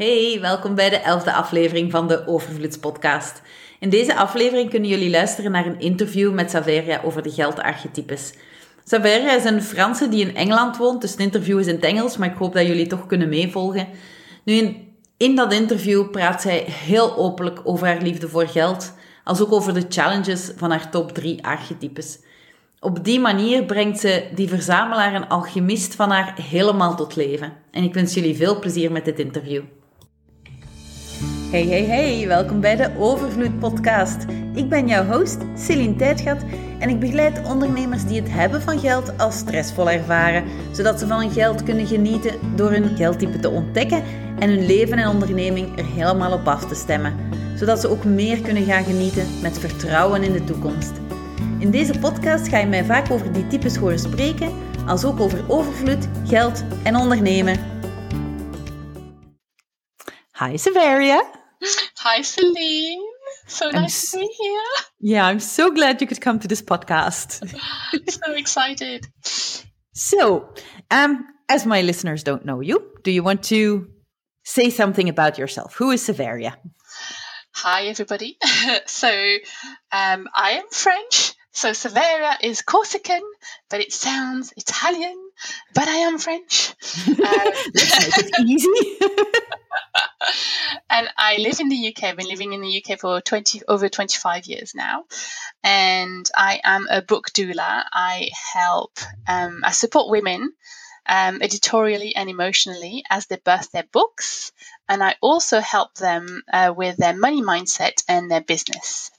[0.00, 3.42] Hey, welkom bij de elfde aflevering van de Overvloedspodcast.
[3.78, 8.34] In deze aflevering kunnen jullie luisteren naar een interview met Saveria over de geldarchetypes.
[8.84, 12.16] Saveria is een Franse die in Engeland woont, dus het interview is in het Engels,
[12.16, 13.88] maar ik hoop dat jullie toch kunnen meevolgen.
[14.44, 18.92] Nu, in, in dat interview praat zij heel openlijk over haar liefde voor geld,
[19.24, 22.18] als ook over de challenges van haar top 3 archetypes.
[22.78, 27.52] Op die manier brengt ze die verzamelaar en alchemist van haar helemaal tot leven.
[27.70, 29.62] En ik wens jullie veel plezier met dit interview.
[31.50, 34.24] Hey, hey, hey, welkom bij de Overvloed Podcast.
[34.54, 36.44] Ik ben jouw host, Celine Tijdgat,
[36.78, 41.20] en ik begeleid ondernemers die het hebben van geld als stressvol ervaren, zodat ze van
[41.20, 44.02] hun geld kunnen genieten door hun geldtype te ontdekken
[44.38, 47.14] en hun leven en onderneming er helemaal op af te stemmen,
[47.56, 50.92] zodat ze ook meer kunnen gaan genieten met vertrouwen in de toekomst.
[51.58, 54.52] In deze podcast ga je mij vaak over die types horen spreken,
[54.86, 57.56] als ook over overvloed, geld en ondernemen.
[60.38, 61.38] Hi, Severia.
[61.98, 63.02] Hi, Celine.
[63.46, 64.62] So I'm nice to be here.
[65.00, 67.46] Yeah, I'm so glad you could come to this podcast.
[68.10, 69.06] so excited.
[69.92, 70.52] So,
[70.90, 73.90] um, as my listeners don't know you, do you want to
[74.44, 75.74] say something about yourself?
[75.76, 76.56] Who is Saveria?
[77.52, 78.38] Hi, everybody.
[78.86, 79.08] so,
[79.92, 81.34] um, I am French.
[81.52, 83.22] So, Saveria is Corsican,
[83.68, 85.29] but it sounds Italian,
[85.74, 86.74] but I am French.
[87.08, 88.98] Um, Let's make it easy.
[90.90, 92.04] and I live in the UK.
[92.04, 95.04] I've been living in the UK for 20 over 25 years now.
[95.62, 97.84] And I am a book doula.
[97.92, 100.52] I help, um, I support women
[101.06, 104.52] um, editorially and emotionally as they birth their books.
[104.88, 109.10] And I also help them uh, with their money mindset and their business.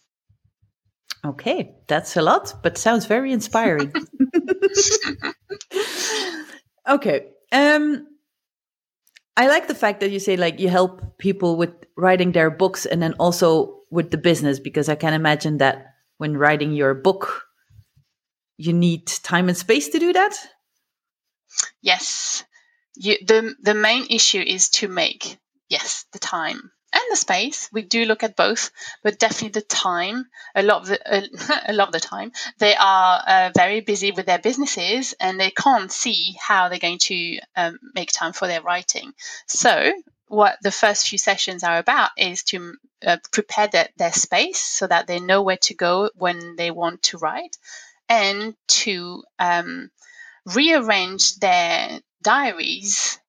[1.24, 3.94] Okay, that's a lot, but sounds very inspiring.
[6.88, 7.28] okay.
[7.52, 8.08] Um,
[9.36, 12.86] I like the fact that you say like you help people with writing their books
[12.86, 17.46] and then also with the business because I can imagine that when writing your book
[18.58, 20.38] you need time and space to do that.
[21.82, 22.44] Yes.
[22.96, 25.38] You, the the main issue is to make
[25.70, 27.70] yes the time and the space.
[27.72, 28.72] We do look at both,
[29.04, 30.28] but definitely the time.
[30.56, 34.26] A lot of the a, lot of the time, they are uh, very busy with
[34.26, 38.62] their businesses, and they can't see how they're going to um, make time for their
[38.62, 39.14] writing.
[39.48, 39.94] So,
[40.28, 42.76] what the first few sessions are about is to
[43.06, 47.04] uh, prepare their, their space so that they know where to go when they want
[47.04, 47.58] to write,
[48.10, 49.92] and to um,
[50.46, 53.20] rearrange their diaries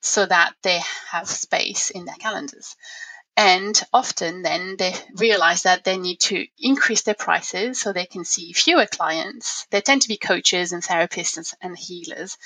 [0.00, 2.76] so that they have space in their calendars.
[3.36, 8.24] And often then they realize that they need to increase their prices so they can
[8.24, 9.64] see fewer clients.
[9.70, 12.36] They tend to be coaches and therapists and, healers.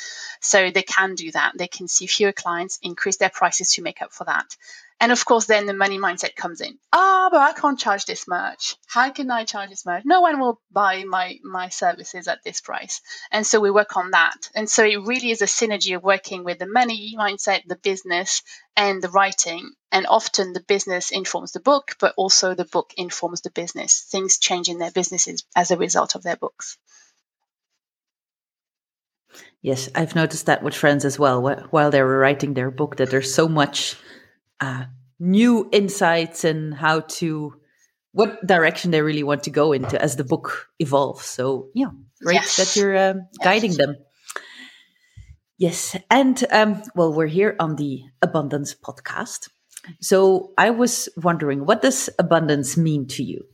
[0.43, 1.53] So they can do that.
[1.57, 4.55] They can see fewer clients, increase their prices to make up for that.
[5.03, 6.79] And of course, then the money mindset comes in.
[6.93, 8.77] Ah, oh, but I can't charge this much.
[8.87, 10.05] How can I charge this much?
[10.05, 13.01] No one will buy my my services at this price.
[13.33, 14.49] And so we work on that.
[14.55, 18.43] And so it really is a synergy of working with the money mindset, the business,
[18.77, 19.73] and the writing.
[19.91, 24.07] And often the business informs the book, but also the book informs the business.
[24.09, 26.79] Things change in their businesses as a result of their books.
[29.63, 31.43] Yes, I've noticed that with friends as well.
[31.71, 33.97] While they were writing their book, that there's so much
[34.63, 34.85] uh,
[35.19, 37.55] new insights and how to
[38.13, 41.25] what direction they really want to go into as the book evolves.
[41.25, 41.91] So yeah,
[42.23, 42.57] great yes.
[42.57, 43.79] that you're um, guiding yes.
[43.79, 43.97] them.
[45.59, 49.49] Yes, and um, well, we're here on the Abundance podcast.
[50.01, 53.45] So I was wondering, what does abundance mean to you?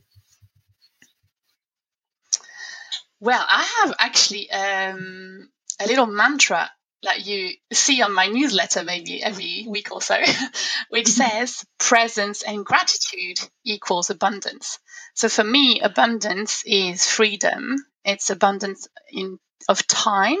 [3.19, 5.49] Well, I have actually um,
[5.79, 6.69] a little mantra
[7.03, 10.15] like you see on my newsletter maybe every week or so,
[10.89, 11.29] which mm-hmm.
[11.29, 14.79] says presence and gratitude equals abundance.
[15.13, 17.77] So for me, abundance is freedom.
[18.03, 20.39] It's abundance in of time,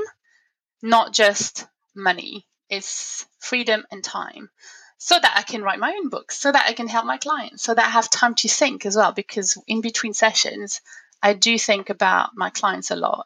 [0.81, 2.45] not just money.
[2.69, 4.49] It's freedom and time.
[4.97, 7.63] So that I can write my own books, so that I can help my clients,
[7.63, 9.13] so that I have time to think as well.
[9.13, 10.81] Because in between sessions,
[11.23, 13.25] I do think about my clients a lot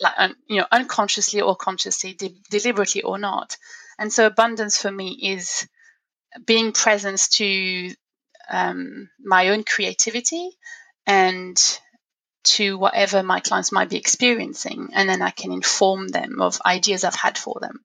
[0.00, 3.56] like un, you know unconsciously or consciously de- deliberately or not.
[3.98, 5.68] And so abundance for me is
[6.46, 7.94] being present to
[8.50, 10.50] um, my own creativity
[11.06, 11.56] and
[12.44, 17.04] to whatever my clients might be experiencing and then i can inform them of ideas
[17.04, 17.80] i've had for them.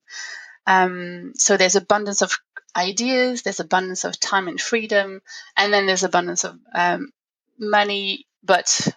[0.67, 2.37] Um, so there's abundance of
[2.75, 5.21] ideas there's abundance of time and freedom
[5.57, 7.11] and then there's abundance of um,
[7.59, 8.87] money but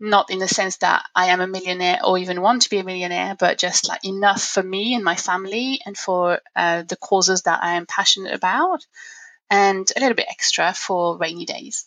[0.00, 2.84] not in the sense that I am a millionaire or even want to be a
[2.84, 7.42] millionaire, but just like enough for me and my family and for uh, the causes
[7.42, 8.86] that I am passionate about,
[9.50, 11.86] and a little bit extra for rainy days.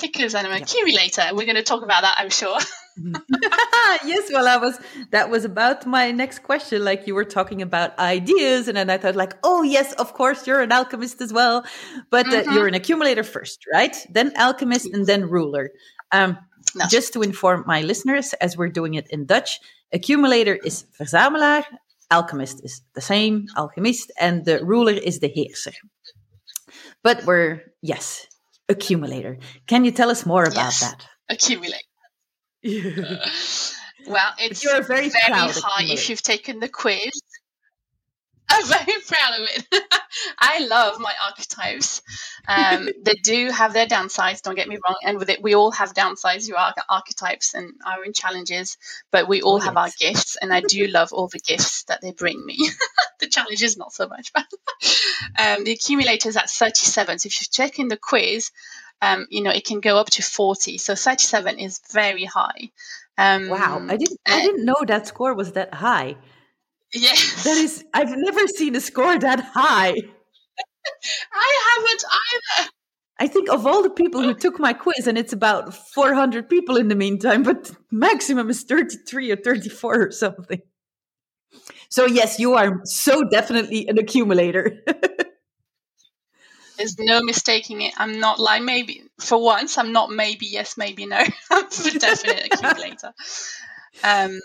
[0.00, 0.58] Because I'm an yeah.
[0.58, 1.22] accumulator.
[1.32, 2.58] We're going to talk about that, I'm sure.
[4.04, 4.78] yes, well, I was
[5.10, 6.84] that was about my next question.
[6.84, 10.46] Like you were talking about ideas, and then I thought, like, oh yes, of course,
[10.46, 11.64] you're an alchemist as well,
[12.10, 12.52] but uh, mm-hmm.
[12.52, 13.96] you're an accumulator first, right?
[14.10, 15.70] Then alchemist, and then ruler.
[16.10, 16.38] Um,
[16.74, 16.86] no.
[16.88, 19.60] Just to inform my listeners, as we're doing it in Dutch,
[19.92, 21.64] accumulator is verzamelaar,
[22.10, 25.72] alchemist is the same, alchemist, and the ruler is the heerser.
[27.02, 28.26] But we're yes,
[28.68, 29.38] accumulator.
[29.66, 31.06] Can you tell us more about yes, that?
[31.28, 31.84] Accumulate.
[34.06, 37.10] well, it's you're very, very high if you've taken the quiz.
[38.54, 39.84] I'm very proud of it.
[40.38, 42.02] I love my archetypes.
[42.46, 44.96] Um, they do have their downsides, don't get me wrong.
[45.04, 48.76] And with it, we all have downsides to our archetypes and our own challenges,
[49.10, 49.76] but we all oh, have yes.
[49.76, 50.36] our gifts.
[50.40, 52.58] And I do love all the gifts that they bring me.
[53.20, 54.32] the challenge is not so much.
[54.32, 54.46] But
[55.38, 57.20] um, the accumulator is at 37.
[57.20, 58.50] So if you check in the quiz,
[59.00, 60.78] um, you know, it can go up to 40.
[60.78, 62.70] So 37 is very high.
[63.18, 66.16] Um, wow, I didn't I didn't know that score was that high.
[66.94, 67.14] Yeah.
[67.44, 69.94] That is, I've never seen a score that high.
[71.32, 72.70] I haven't either.
[73.18, 76.76] I think of all the people who took my quiz, and it's about 400 people
[76.76, 80.60] in the meantime, but maximum is 33 or 34 or something.
[81.88, 84.82] So, yes, you are so definitely an accumulator.
[86.78, 87.94] There's no mistaking it.
[87.96, 91.18] I'm not like maybe, for once, I'm not maybe yes, maybe no.
[91.50, 93.12] I'm for definite accumulator.
[94.02, 94.40] Um,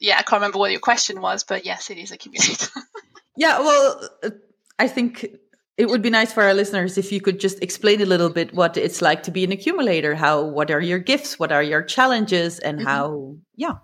[0.00, 2.68] yeah, I can't remember what your question was, but yes, it is accumulator.
[3.36, 4.08] yeah, well,
[4.78, 5.26] I think
[5.76, 8.54] it would be nice for our listeners if you could just explain a little bit
[8.54, 10.14] what it's like to be an accumulator.
[10.14, 11.38] How, what are your gifts?
[11.38, 12.58] What are your challenges?
[12.58, 12.88] And mm-hmm.
[12.88, 13.74] how, yeah.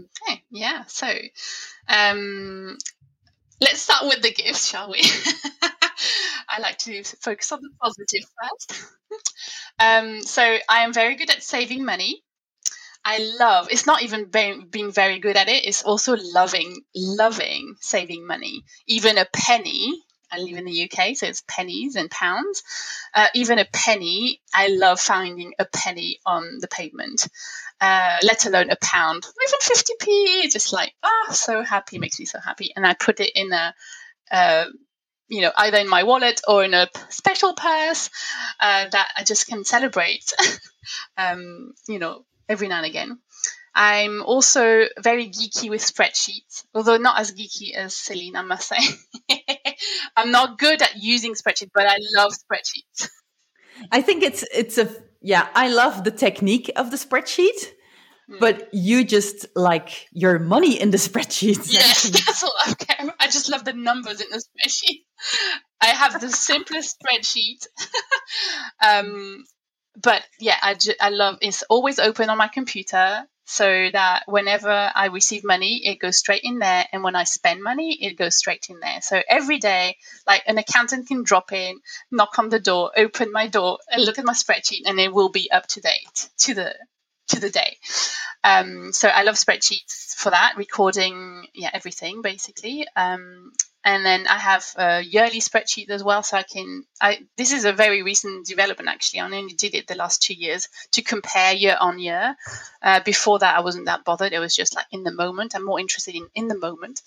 [0.00, 0.84] Okay, yeah.
[0.86, 1.06] So,
[1.86, 2.78] um,
[3.60, 5.02] let's start with the gifts, shall we?
[6.48, 8.82] I like to focus on the positive first.
[9.78, 12.23] um, so, I am very good at saving money.
[13.04, 18.26] I love it's not even being, very good at it, it's also loving, loving saving
[18.26, 18.64] money.
[18.86, 20.02] Even a penny,
[20.32, 22.62] I live in the UK, so it's pennies and pounds.
[23.12, 27.28] Uh, even a penny, I love finding a penny on the pavement,
[27.80, 30.52] uh, let alone a pound, even 50p.
[30.52, 32.72] Just like, ah, oh, so happy, makes me so happy.
[32.74, 33.74] And I put it in a,
[34.30, 34.64] uh,
[35.28, 38.08] you know, either in my wallet or in a special purse
[38.60, 40.32] uh, that I just can celebrate.
[41.16, 43.18] um, you know, every now and again.
[43.74, 48.78] I'm also very geeky with spreadsheets, although not as geeky as Celine, I must say.
[50.16, 53.08] I'm not good at using spreadsheets, but I love spreadsheets.
[53.90, 54.88] I think it's it's a
[55.20, 57.72] yeah, I love the technique of the spreadsheet,
[58.30, 58.38] mm.
[58.38, 61.72] but you just like your money in the spreadsheet.
[61.72, 63.12] Yes, that's all I care.
[63.18, 65.00] I just love the numbers in the spreadsheet.
[65.80, 67.66] I have the simplest spreadsheet.
[68.86, 69.44] um,
[70.00, 75.06] but yeah, I, I love it's always open on my computer so that whenever I
[75.06, 76.86] receive money, it goes straight in there.
[76.92, 79.00] And when I spend money, it goes straight in there.
[79.02, 79.96] So every day,
[80.26, 81.80] like an accountant can drop in,
[82.10, 85.28] knock on the door, open my door, and look at my spreadsheet, and it will
[85.28, 86.74] be up to date to the
[87.28, 87.76] to the day.
[88.42, 92.86] Um, so I love spreadsheets for that, recording yeah everything basically.
[92.96, 93.52] Um,
[93.84, 96.84] and then I have a yearly spreadsheet as well, so I can.
[97.00, 99.20] I this is a very recent development actually.
[99.20, 102.36] I only did it the last two years to compare year on year.
[102.82, 104.32] Uh, before that, I wasn't that bothered.
[104.32, 105.54] It was just like in the moment.
[105.54, 107.02] I'm more interested in in the moment.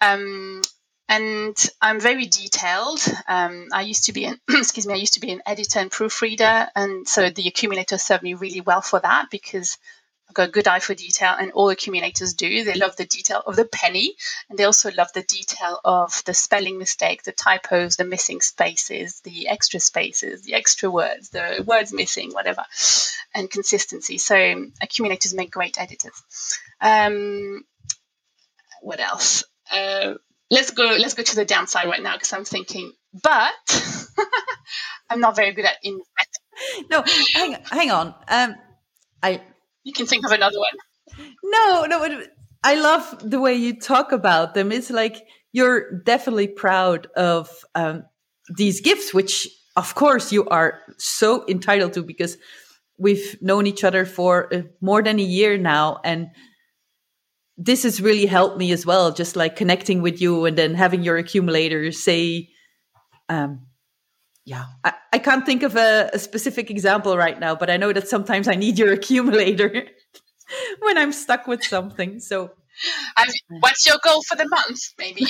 [0.00, 0.62] Um,
[1.06, 3.00] and I'm very detailed.
[3.28, 4.94] Um, I used to be an excuse me.
[4.94, 8.62] I used to be an editor and proofreader, and so the accumulator served me really
[8.62, 9.76] well for that because
[10.28, 12.64] I've got a good eye for detail, and all accumulators do.
[12.64, 14.16] They love the detail of the penny,
[14.48, 19.20] and they also love the detail of the spelling mistake, the typos, the missing spaces,
[19.20, 22.64] the extra spaces, the extra words, the words missing, whatever,
[23.34, 24.18] and consistency.
[24.18, 26.22] So accumulators make great editors.
[26.80, 27.64] Um,
[28.80, 29.44] what else?
[29.70, 30.14] Uh,
[30.50, 30.84] let's go.
[30.98, 33.52] Let's go to the downside right now because I'm thinking, but
[35.10, 36.86] I'm not very good at investing.
[36.90, 37.04] No,
[37.34, 38.14] hang, hang on.
[38.28, 38.54] Um,
[39.22, 39.40] I
[39.84, 41.28] you can think of another one.
[41.44, 42.22] No, no,
[42.64, 44.72] I love the way you talk about them.
[44.72, 45.22] It's like
[45.52, 48.04] you're definitely proud of um,
[48.56, 52.36] these gifts, which of course you are so entitled to because
[52.98, 56.00] we've known each other for uh, more than a year now.
[56.04, 56.28] And
[57.56, 61.02] this has really helped me as well, just like connecting with you and then having
[61.02, 62.48] your accumulators say,
[63.28, 63.66] um,
[64.44, 67.92] yeah, I, I can't think of a, a specific example right now, but I know
[67.92, 69.86] that sometimes I need your accumulator
[70.80, 72.20] when I'm stuck with something.
[72.20, 72.50] So
[73.16, 74.80] I mean, what's your goal for the month?
[74.98, 75.26] Maybe.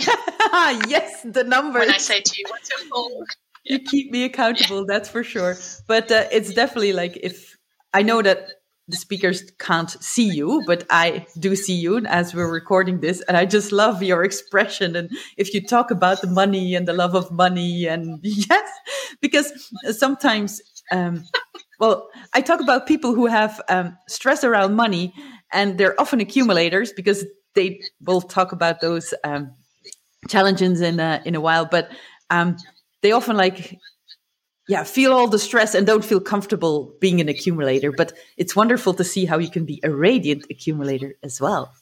[0.89, 1.81] yes, the number.
[1.81, 3.25] When I say to you, what's your goal?
[3.65, 4.85] You keep me accountable, yeah.
[4.89, 5.57] that's for sure.
[5.87, 7.57] But uh, it's definitely like if
[7.95, 8.49] I know that
[8.89, 13.23] the speakers can't see you, but I do see you as we're recording this.
[13.23, 14.95] And I just love your expression.
[14.95, 18.71] And if you talk about the money and the love of money, and yes,
[19.21, 20.61] because sometimes,
[20.93, 21.25] um,
[21.81, 25.15] well, I talk about people who have um, stress around money
[25.51, 27.25] and they're often accumulators because
[27.55, 29.51] they will talk about those um,
[30.29, 31.65] challenges in a, in a while.
[31.65, 31.91] But
[32.29, 32.57] um,
[33.01, 33.79] they often like
[34.69, 38.95] yeah feel all the stress and don't feel comfortable being an accumulator but it's wonderful
[38.95, 41.73] to see how you can be a radiant accumulator as well.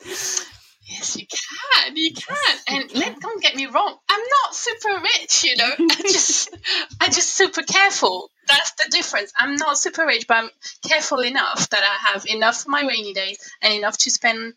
[0.00, 2.56] Yes you can you can.
[2.68, 5.70] And let don't get me wrong i'm not super rich you know.
[5.78, 6.56] I just
[7.00, 8.30] i just super careful.
[8.46, 9.32] That's the difference.
[9.38, 10.50] I'm not super rich but i'm
[10.86, 14.54] careful enough that i have enough for my rainy days and enough to spend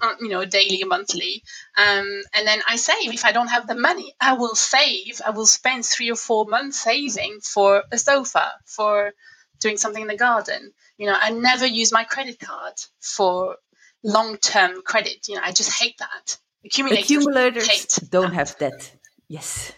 [0.00, 1.42] uh, you know, daily, monthly.
[1.76, 3.12] Um, and then I save.
[3.12, 5.20] If I don't have the money, I will save.
[5.26, 9.12] I will spend three or four months saving for a sofa, for
[9.60, 10.72] doing something in the garden.
[10.96, 13.56] You know, I never use my credit card for
[14.02, 15.28] long-term credit.
[15.28, 16.38] You know, I just hate that.
[16.64, 18.34] Accumulators, Accumulators hate don't that.
[18.34, 18.96] have debt.
[19.28, 19.72] Yes.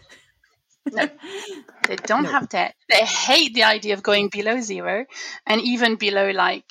[0.90, 1.09] no,
[1.87, 2.30] they don't no.
[2.30, 2.75] have debt.
[2.88, 5.04] They hate the idea of going below zero,
[5.47, 6.64] and even below like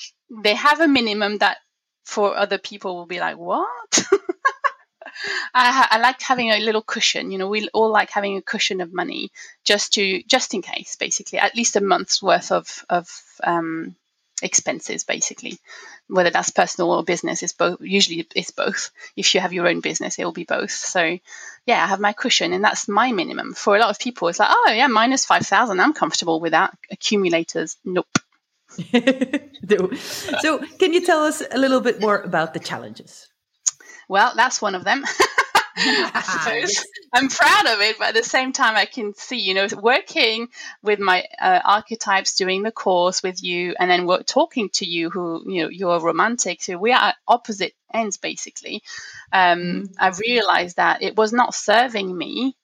[0.43, 1.57] they have a minimum that
[2.03, 4.03] for other people will be like, what?
[5.53, 7.31] I, I, like having a little cushion.
[7.31, 9.31] You know, we all like having a cushion of money
[9.63, 13.07] just to just in case, basically, at least a month's worth of of
[13.43, 13.95] um,
[14.41, 15.59] expenses, basically.
[16.07, 17.79] Whether that's personal or business, is both.
[17.81, 18.91] Usually, it's both.
[19.15, 20.71] If you have your own business, it will be both.
[20.71, 21.19] So,
[21.65, 23.53] yeah, I have my cushion, and that's my minimum.
[23.53, 25.79] For a lot of people, it's like, oh yeah, minus five thousand.
[25.79, 26.77] I'm comfortable with that.
[26.89, 28.07] Accumulators, nope.
[30.41, 33.27] so, can you tell us a little bit more about the challenges?
[34.07, 35.03] Well, that's one of them.
[35.77, 39.53] I suppose I'm proud of it, but at the same time, I can see, you
[39.53, 40.47] know, working
[40.83, 45.09] with my uh, archetypes, doing the course with you, and then work, talking to you,
[45.09, 46.61] who you know, you're romantic.
[46.61, 48.83] So we are opposite ends, basically.
[49.31, 49.83] Um, mm-hmm.
[49.97, 52.55] I realized that it was not serving me,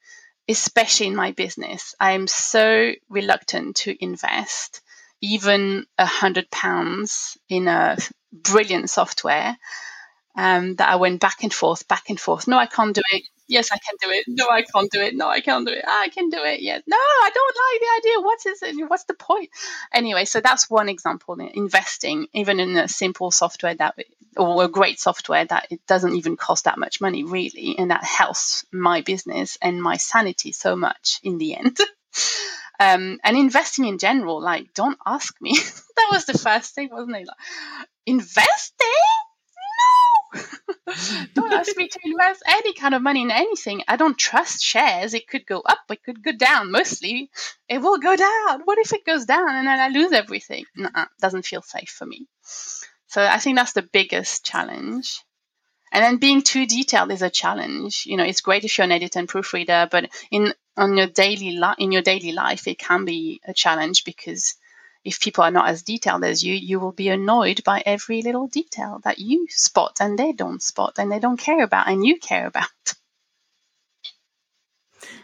[0.47, 1.95] especially in my business.
[1.99, 4.81] I am so reluctant to invest
[5.21, 7.97] even a hundred pounds in a
[8.31, 9.57] brilliant software
[10.37, 12.47] um, that I went back and forth, back and forth.
[12.47, 13.23] No, I can't do it.
[13.47, 14.25] Yes, I can do it.
[14.27, 15.15] No, I can't do it.
[15.15, 15.83] No, I can't do it.
[15.87, 16.61] I can do it.
[16.61, 16.83] Yes.
[16.85, 18.21] No, I don't like the idea.
[18.21, 18.89] What is it?
[18.89, 19.49] What's the point?
[19.93, 21.35] Anyway, so that's one example.
[21.39, 23.95] Investing, even in a simple software that,
[24.35, 28.03] or a great software that it doesn't even cost that much money, really, and that
[28.03, 31.77] helps my business and my sanity so much in the end.
[32.79, 35.57] Um, and investing in general, like, don't ask me.
[35.95, 37.27] that was the first thing, wasn't it?
[37.27, 38.87] Like, investing?
[40.35, 40.41] No!
[41.33, 43.81] don't ask me to invest any kind of money in anything.
[43.87, 45.13] I don't trust shares.
[45.13, 46.71] It could go up, it could go down.
[46.71, 47.29] Mostly,
[47.67, 48.61] it will go down.
[48.65, 50.65] What if it goes down and then I lose everything?
[50.75, 52.27] Nuh-uh, doesn't feel safe for me.
[53.07, 55.21] So I think that's the biggest challenge.
[55.91, 58.05] And then being too detailed is a challenge.
[58.05, 61.51] You know, it's great if you're an editor and proofreader, but in on your daily
[61.51, 64.55] li- in your daily life, it can be a challenge because
[65.03, 68.47] if people are not as detailed as you, you will be annoyed by every little
[68.47, 72.19] detail that you spot and they don't spot and they don't care about and you
[72.19, 72.67] care about.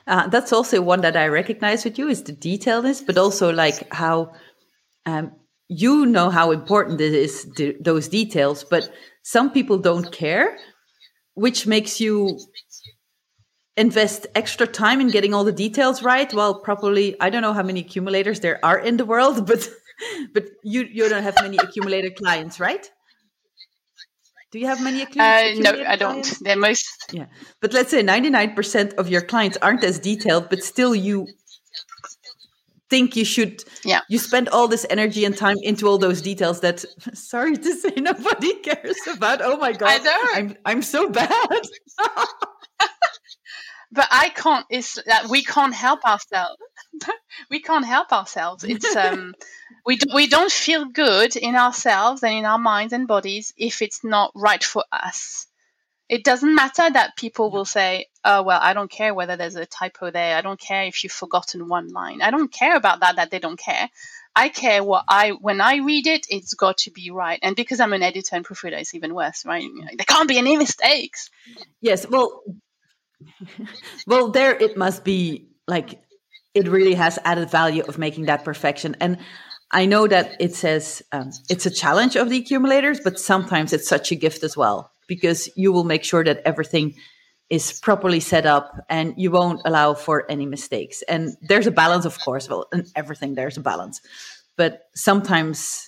[0.05, 3.93] Uh, that's also one that I recognize with you is the detailedness, but also like
[3.93, 4.33] how
[5.05, 5.33] um,
[5.67, 7.47] you know how important it is
[7.79, 8.89] those details, but
[9.23, 10.57] some people don't care,
[11.35, 12.39] which makes you
[13.75, 16.31] invest extra time in getting all the details right?
[16.33, 19.67] Well probably i don't know how many accumulators there are in the world but
[20.33, 22.89] but you you don't have many accumulator clients right?
[24.51, 26.25] Do you have many accumulator uh, no i don't.
[26.41, 27.25] they're most yeah.
[27.61, 31.27] But let's say 99% of your clients aren't as detailed but still you
[32.93, 34.01] think you should yeah.
[34.07, 37.93] you spend all this energy and time into all those details that sorry to say
[37.97, 39.41] nobody cares about.
[39.41, 39.89] Oh my god.
[39.89, 40.21] I know.
[40.35, 41.61] i'm i'm so bad
[43.93, 44.65] but I can't.
[44.69, 46.57] It's that we can't help ourselves.
[47.49, 48.63] we can't help ourselves.
[48.63, 49.35] It's um,
[49.85, 53.81] we do, we don't feel good in ourselves and in our minds and bodies if
[53.81, 55.47] it's not right for us.
[56.09, 59.65] It doesn't matter that people will say, "Oh well, I don't care whether there's a
[59.65, 60.37] typo there.
[60.37, 62.21] I don't care if you've forgotten one line.
[62.21, 63.15] I don't care about that.
[63.15, 63.89] That they don't care.
[64.35, 67.39] I care what I when I read it, it's got to be right.
[67.43, 69.69] And because I'm an editor and proofreader, it's even worse, right?
[69.95, 71.29] There can't be any mistakes.
[71.81, 72.41] Yes, well,
[74.07, 75.99] well, there it must be like
[76.53, 78.95] it really has added value of making that perfection.
[78.99, 79.17] And
[79.71, 83.87] I know that it says um, it's a challenge of the accumulators, but sometimes it's
[83.87, 86.95] such a gift as well because you will make sure that everything
[87.49, 91.01] is properly set up and you won't allow for any mistakes.
[91.03, 92.47] And there's a balance, of course.
[92.47, 94.01] Well, in everything, there's a balance.
[94.55, 95.87] But sometimes,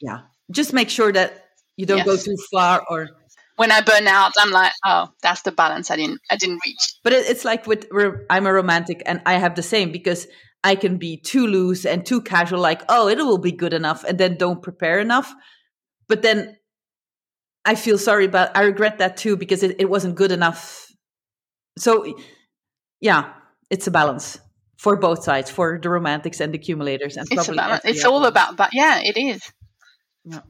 [0.00, 0.20] yeah,
[0.50, 1.44] just make sure that
[1.76, 2.06] you don't yes.
[2.06, 3.10] go too far or
[3.58, 6.94] when I burn out, I'm like, oh, that's the balance I didn't I didn't reach.
[7.02, 7.86] But it's like with
[8.30, 10.28] I'm a romantic, and I have the same because
[10.62, 14.04] I can be too loose and too casual, like, oh, it will be good enough,
[14.04, 15.34] and then don't prepare enough.
[16.06, 16.56] But then
[17.64, 18.56] I feel sorry about.
[18.56, 20.86] I regret that too because it, it wasn't good enough.
[21.78, 22.14] So,
[23.00, 23.32] yeah,
[23.70, 24.38] it's a balance
[24.76, 28.58] for both sides, for the romantics and the accumulators, and it's about it's all about
[28.58, 28.70] that.
[28.72, 29.42] Yeah, it is.
[30.24, 30.42] Yeah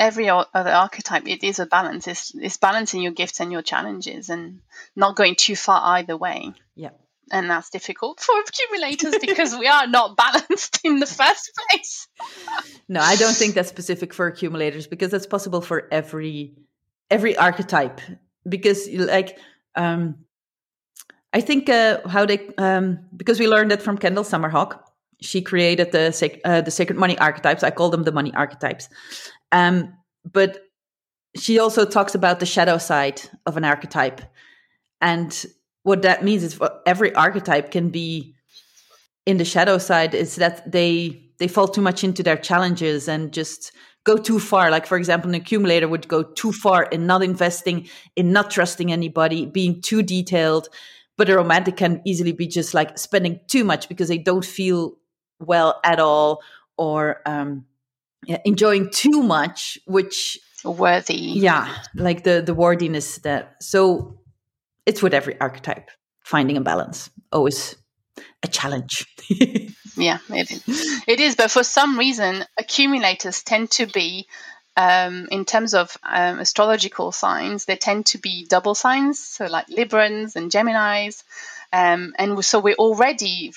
[0.00, 2.08] every other archetype, it is a balance.
[2.08, 4.60] It's, it's balancing your gifts and your challenges and
[4.96, 6.52] not going too far either way.
[6.74, 6.90] Yeah.
[7.30, 12.08] And that's difficult for accumulators because we are not balanced in the first place.
[12.88, 16.54] no, I don't think that's specific for accumulators because that's possible for every
[17.10, 18.00] every archetype.
[18.48, 19.38] Because like
[19.76, 20.24] um
[21.32, 24.80] I think uh, how they um because we learned it from Kendall Summerhawk.
[25.20, 26.06] She created the
[26.44, 27.62] uh, the sacred money archetypes.
[27.62, 28.88] I call them the money archetypes,
[29.52, 29.94] um,
[30.30, 30.70] but
[31.36, 34.20] she also talks about the shadow side of an archetype.
[35.00, 35.46] And
[35.82, 38.34] what that means is every archetype can be
[39.26, 43.32] in the shadow side is that they they fall too much into their challenges and
[43.32, 43.72] just
[44.04, 44.70] go too far.
[44.70, 48.92] Like for example, an accumulator would go too far in not investing, in not trusting
[48.92, 50.68] anybody, being too detailed.
[51.16, 54.96] But a romantic can easily be just like spending too much because they don't feel
[55.38, 56.42] well at all
[56.76, 57.66] or um,
[58.26, 61.14] enjoying too much, which worthy.
[61.14, 63.62] Yeah, like the the worthiness that.
[63.62, 64.20] So
[64.86, 65.90] it's with every archetype
[66.24, 67.10] finding a balance.
[67.32, 67.76] Always
[68.42, 69.06] a challenge.
[69.96, 71.02] yeah, it is.
[71.06, 74.26] It is, but for some reason, accumulators tend to be.
[74.76, 79.66] Um, in terms of um, astrological signs, they tend to be double signs, so like
[79.66, 81.22] Librans and Geminis.
[81.72, 83.52] Um, and so we're already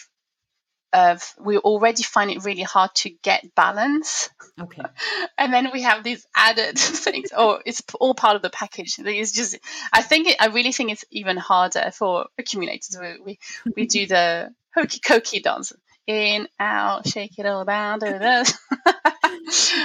[0.94, 4.30] of we already find it really hard to get balance.
[4.60, 4.84] Okay.
[5.38, 7.30] and then we have these added things.
[7.36, 8.96] Oh, it's all part of the package.
[9.00, 9.58] It's just,
[9.92, 12.98] I think, it, I really think it's even harder for accumulators.
[13.00, 13.40] We we,
[13.76, 15.74] we do the hokey cokey dance
[16.08, 18.02] in out, shake it all about.
[18.04, 18.44] yeah.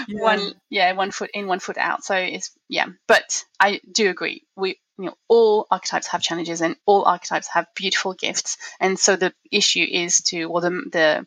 [0.08, 2.04] One, yeah, one foot in, one foot out.
[2.04, 4.44] So it's yeah, but I do agree.
[4.56, 8.56] We you know all archetypes have challenges and all archetypes have beautiful gifts.
[8.80, 11.26] And so the issue is to or the the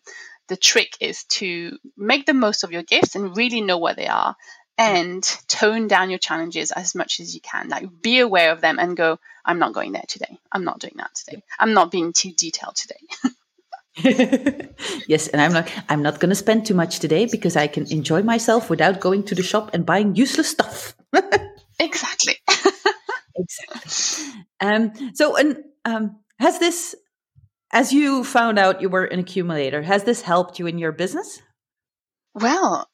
[0.50, 4.08] the trick is to make the most of your gifts and really know what they
[4.08, 4.36] are
[4.78, 7.70] and tone down your challenges as much as you can.
[7.70, 10.38] Like be aware of them and go i'm not going there today.
[10.52, 11.42] I'm not doing that today.
[11.58, 13.00] I'm not being too detailed today.
[15.08, 17.92] Yes and i'm not i'm not going to spend too much today because i can
[17.92, 20.96] enjoy myself without going to the shop and buying useless stuff.
[21.80, 22.36] Exactly
[23.36, 24.44] exactly.
[24.60, 26.96] Um, so, and um, has this,
[27.72, 31.42] as you found out you were an accumulator, has this helped you in your business?
[32.34, 32.88] Well,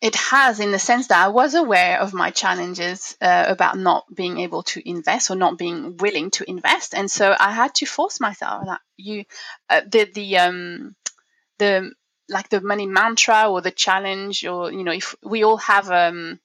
[0.00, 4.04] it has in the sense that I was aware of my challenges uh, about not
[4.12, 7.86] being able to invest or not being willing to invest, and so I had to
[7.86, 8.66] force myself.
[8.66, 9.24] That you,
[9.70, 10.96] uh, the the um,
[11.58, 11.92] the
[12.28, 16.40] like the money mantra or the challenge, or you know, if we all have um,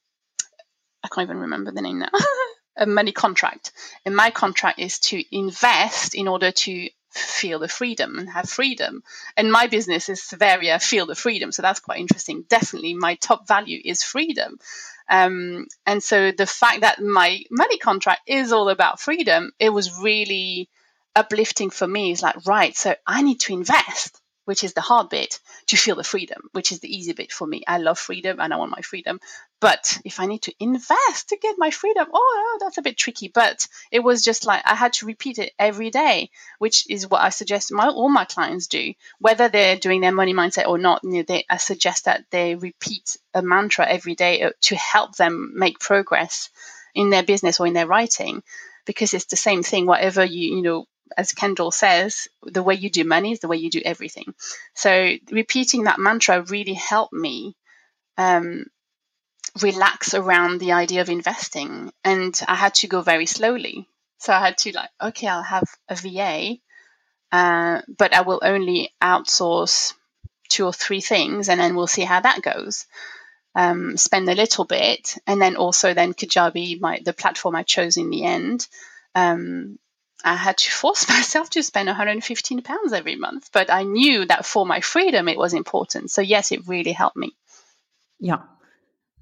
[1.02, 2.10] I can't even remember the name now.
[2.78, 3.72] a money contract.
[4.04, 9.02] And my contract is to invest in order to feel the freedom and have freedom.
[9.36, 11.52] And my business is Saveria Feel the Freedom.
[11.52, 12.44] So that's quite interesting.
[12.48, 14.58] Definitely my top value is freedom.
[15.10, 19.98] Um, and so the fact that my money contract is all about freedom, it was
[19.98, 20.68] really
[21.16, 22.12] uplifting for me.
[22.12, 25.94] It's like, right, so I need to invest which is the hard bit, to feel
[25.94, 27.62] the freedom, which is the easy bit for me.
[27.68, 29.20] I love freedom and I want my freedom.
[29.60, 33.28] But if I need to invest to get my freedom, oh, that's a bit tricky.
[33.28, 37.20] But it was just like I had to repeat it every day, which is what
[37.20, 41.04] I suggest my, all my clients do, whether they're doing their money mindset or not.
[41.04, 45.16] You know, they, I suggest that they repeat a mantra every day uh, to help
[45.16, 46.48] them make progress
[46.94, 48.42] in their business or in their writing
[48.86, 52.90] because it's the same thing whatever you you know as Kendall says, the way you
[52.90, 54.34] do money is the way you do everything.
[54.74, 57.56] So repeating that mantra really helped me
[58.16, 58.66] um,
[59.62, 61.92] relax around the idea of investing.
[62.04, 63.88] And I had to go very slowly.
[64.18, 66.56] So I had to like, okay, I'll have a VA,
[67.30, 69.94] uh, but I will only outsource
[70.48, 72.86] two or three things, and then we'll see how that goes.
[73.54, 77.96] Um, spend a little bit, and then also then Kajabi, my the platform I chose
[77.96, 78.66] in the end.
[79.14, 79.78] Um,
[80.24, 84.46] I had to force myself to spend 115 pounds every month, but I knew that
[84.46, 86.10] for my freedom it was important.
[86.10, 87.34] So yes, it really helped me.
[88.20, 88.42] Yeah,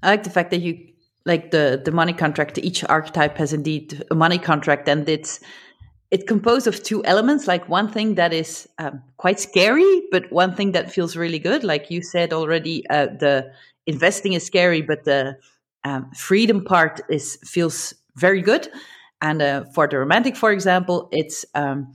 [0.01, 0.87] I like the fact that you
[1.25, 2.57] like the the money contract.
[2.57, 5.39] Each archetype has indeed a money contract, and it's
[6.09, 7.47] it's composed of two elements.
[7.47, 11.63] Like one thing that is um, quite scary, but one thing that feels really good.
[11.63, 13.51] Like you said already, uh, the
[13.85, 15.37] investing is scary, but the
[15.83, 18.67] um, freedom part is feels very good.
[19.21, 21.93] And uh, for the romantic, for example, it's um,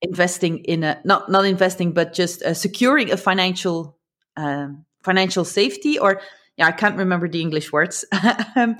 [0.00, 3.98] investing in a not not investing, but just uh, securing a financial
[4.36, 5.98] um, financial safety.
[5.98, 6.20] Or
[6.56, 8.04] yeah, I can't remember the English words,
[8.56, 8.76] um,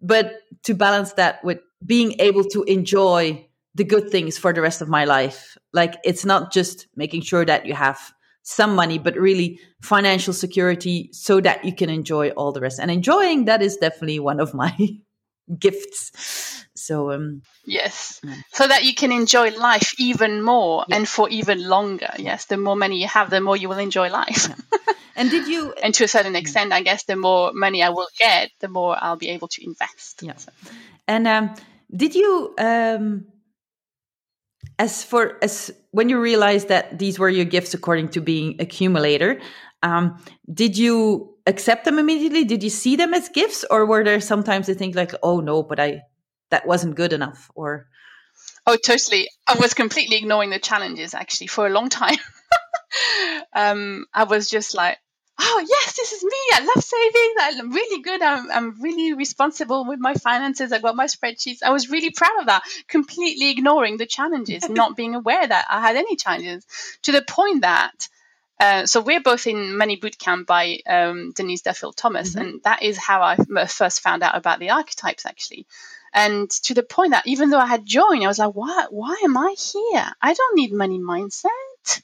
[0.00, 4.82] but to balance that with being able to enjoy the good things for the rest
[4.82, 5.56] of my life.
[5.72, 8.12] Like it's not just making sure that you have
[8.42, 12.80] some money, but really financial security so that you can enjoy all the rest.
[12.80, 14.74] And enjoying that is definitely one of my
[15.58, 16.64] gifts.
[16.74, 18.34] So um yes, yeah.
[18.52, 20.96] so that you can enjoy life even more yeah.
[20.96, 22.10] and for even longer.
[22.18, 24.48] Yes, the more money you have, the more you will enjoy life.
[24.48, 24.94] Yeah.
[25.16, 25.72] And did you?
[25.82, 28.96] and to a certain extent, I guess the more money I will get, the more
[28.98, 30.22] I'll be able to invest.
[30.22, 30.36] Yeah.
[30.36, 30.52] So.
[31.06, 31.54] And um,
[31.94, 33.26] did you um
[34.78, 39.40] as for as when you realized that these were your gifts according to being accumulator
[39.82, 40.18] um,
[40.52, 42.44] did you accept them immediately?
[42.44, 45.62] Did you see them as gifts or were there sometimes you think like oh no
[45.62, 46.02] but i
[46.50, 47.88] that wasn't good enough or?
[48.66, 49.28] Oh totally.
[49.46, 52.16] I was completely ignoring the challenges actually for a long time.
[53.52, 54.96] Um, i was just like
[55.38, 56.42] oh yes this is me.
[56.54, 57.60] I love saving.
[57.60, 58.22] I'm really good.
[58.22, 60.72] I'm, I'm really responsible with my finances.
[60.72, 61.62] I got my spreadsheets.
[61.62, 65.80] I was really proud of that completely ignoring the challenges not being aware that i
[65.80, 66.66] had any challenges
[67.02, 68.08] to the point that
[68.60, 72.40] uh, so we're both in Money Bootcamp by um, Denise Duffield Thomas, mm-hmm.
[72.40, 75.66] and that is how I first found out about the archetypes, actually.
[76.12, 78.86] And to the point that even though I had joined, I was like, "Why?
[78.90, 80.06] Why am I here?
[80.20, 82.02] I don't need money mindset."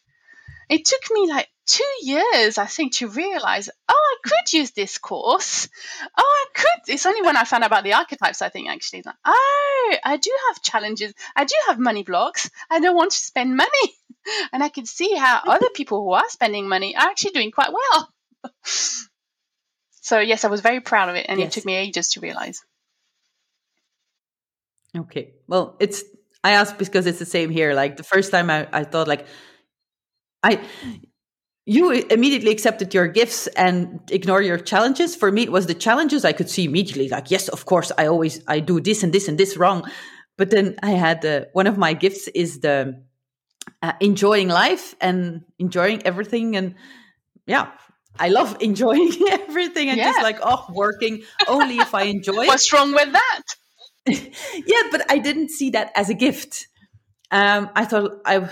[0.68, 4.98] It took me like two years, I think, to realize, oh, I could use this
[4.98, 5.68] course.
[6.16, 6.92] Oh, I could.
[6.94, 10.16] It's only when I found out about the archetypes, I think, actually, like, oh, I
[10.16, 11.14] do have challenges.
[11.34, 12.50] I do have money blocks.
[12.70, 13.70] I don't want to spend money.
[14.54, 17.68] And I could see how other people who are spending money are actually doing quite
[17.74, 18.08] well.
[20.00, 21.26] so, yes, I was very proud of it.
[21.28, 21.48] And yes.
[21.48, 22.64] it took me ages to realize.
[24.96, 25.34] Okay.
[25.46, 26.04] Well, it's,
[26.42, 27.74] I asked because it's the same here.
[27.74, 29.26] Like the first time I, I thought, like,
[30.42, 30.58] I,
[31.66, 35.16] you immediately accepted your gifts and ignore your challenges.
[35.16, 38.06] For me it was the challenges i could see immediately like yes of course i
[38.06, 39.84] always i do this and this and this wrong.
[40.36, 43.02] But then i had uh, one of my gifts is the
[43.82, 46.74] uh, enjoying life and enjoying everything and
[47.46, 47.70] yeah
[48.18, 50.12] i love enjoying everything and yeah.
[50.12, 53.42] just like oh working only if i enjoy what's wrong with that?
[54.66, 56.66] Yeah but i didn't see that as a gift.
[57.30, 58.46] Um i thought i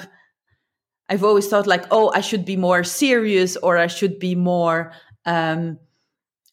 [1.13, 4.95] I've always thought like, oh, I should be more serious or I should be more
[5.27, 5.79] um,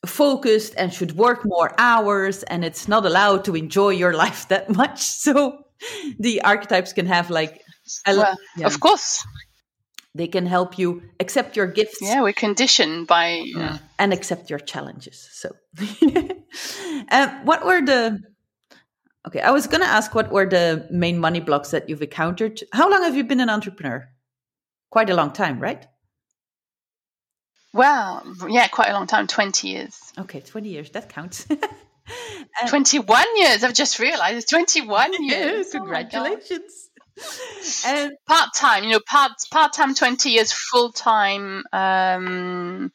[0.05, 4.69] focused and should work more hours, and it's not allowed to enjoy your life that
[4.69, 4.99] much.
[5.29, 5.63] So
[6.19, 7.61] the archetypes can have like,
[8.05, 8.65] well, yeah.
[8.65, 9.25] of course,
[10.13, 11.99] they can help you accept your gifts.
[12.01, 13.77] Yeah, we're conditioned by yeah.
[13.97, 15.29] and accept your challenges.
[15.31, 15.55] So,
[17.11, 18.19] um, what were the
[19.27, 22.61] Okay, I was going to ask what were the main money blocks that you've encountered.
[22.73, 24.09] How long have you been an entrepreneur?
[24.89, 25.85] Quite a long time, right?
[27.73, 29.97] Well, yeah, quite a long time 20 years.
[30.17, 31.47] Okay, 20 years, that counts.
[32.67, 35.67] 21 years, I've just realized 21 years.
[35.69, 36.89] Oh congratulations.
[37.85, 42.91] and part time, you know, part part time 20 years, full time, um,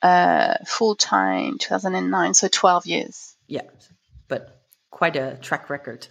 [0.00, 3.36] uh, full time 2009, so 12 years.
[3.48, 3.62] Yeah,
[4.28, 6.06] but quite a track record.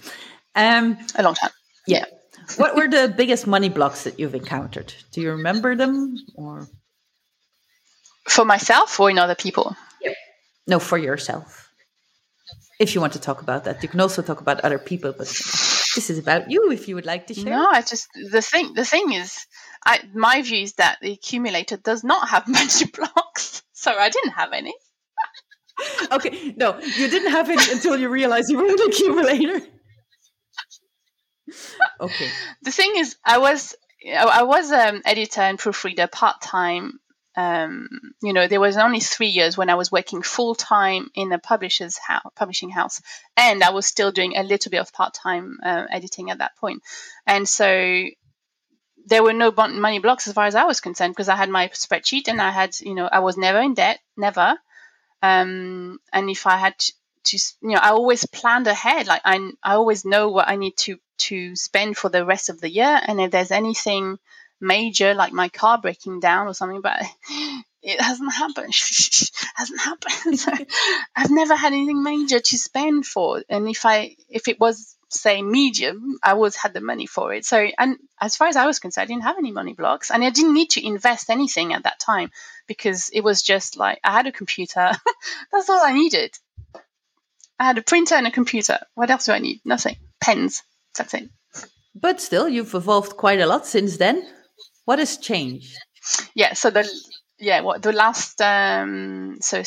[0.53, 1.51] Um, a long time.
[1.87, 2.05] Yeah
[2.57, 4.93] what were the biggest money blocks that you've encountered?
[5.11, 6.67] Do you remember them or
[8.27, 9.75] for myself or in other people?
[10.01, 10.15] Yep.
[10.67, 11.69] No, for yourself.
[12.79, 15.27] If you want to talk about that, you can also talk about other people, but
[15.27, 17.53] this is about you if you would like to share.
[17.53, 19.45] No, I just the thing the thing is
[19.85, 23.63] I my view is that the accumulator does not have money blocks.
[23.73, 24.73] So I didn't have any.
[26.11, 29.61] okay, no, you didn't have any until you realized you were an accumulator
[31.99, 32.29] okay.
[32.61, 33.75] The thing is, I was
[34.05, 36.99] I was um, editor and proofreader part time.
[37.35, 37.89] Um,
[38.21, 41.39] you know, there was only three years when I was working full time in a
[41.39, 43.01] publisher's house, publishing house,
[43.35, 46.55] and I was still doing a little bit of part time uh, editing at that
[46.57, 46.83] point.
[47.25, 48.05] And so
[49.05, 51.69] there were no money blocks as far as I was concerned because I had my
[51.69, 54.55] spreadsheet and I had, you know, I was never in debt, never.
[55.21, 56.75] Um, and if I had
[57.25, 59.07] to, you know, I always planned ahead.
[59.07, 62.59] Like I, I always know what I need to to spend for the rest of
[62.59, 62.99] the year.
[63.05, 64.17] And if there's anything
[64.59, 67.01] major, like my car breaking down or something, but
[67.81, 68.73] it hasn't happened.
[69.55, 70.39] hasn't happened.
[70.39, 70.51] so
[71.15, 73.43] I've never had anything major to spend for.
[73.49, 77.45] And if I, if it was say medium, I always had the money for it.
[77.45, 80.23] So, and as far as I was concerned, I didn't have any money blocks, and
[80.23, 82.31] I didn't need to invest anything at that time
[82.67, 84.91] because it was just like I had a computer.
[85.51, 86.31] That's all I needed.
[87.59, 88.79] I had a printer and a computer.
[88.95, 89.61] What else do I need?
[89.63, 89.97] Nothing.
[90.19, 90.63] Pens.
[90.97, 91.29] That's it.
[91.95, 94.27] But still, you've evolved quite a lot since then.
[94.85, 95.77] What has changed?
[96.33, 96.53] Yeah.
[96.53, 96.89] So the
[97.39, 99.63] yeah, what the last um so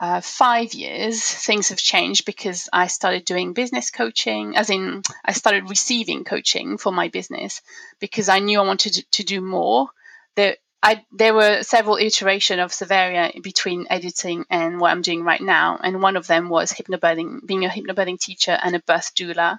[0.00, 5.32] uh, five years, things have changed because I started doing business coaching, as in, I
[5.32, 7.62] started receiving coaching for my business
[8.00, 9.88] because I knew I wanted to, to do more.
[10.34, 15.40] There, I, there were several iterations of Saveria between editing and what I'm doing right
[15.40, 19.58] now, and one of them was hypnobirthing, being a hypnobirthing teacher and a birth doula.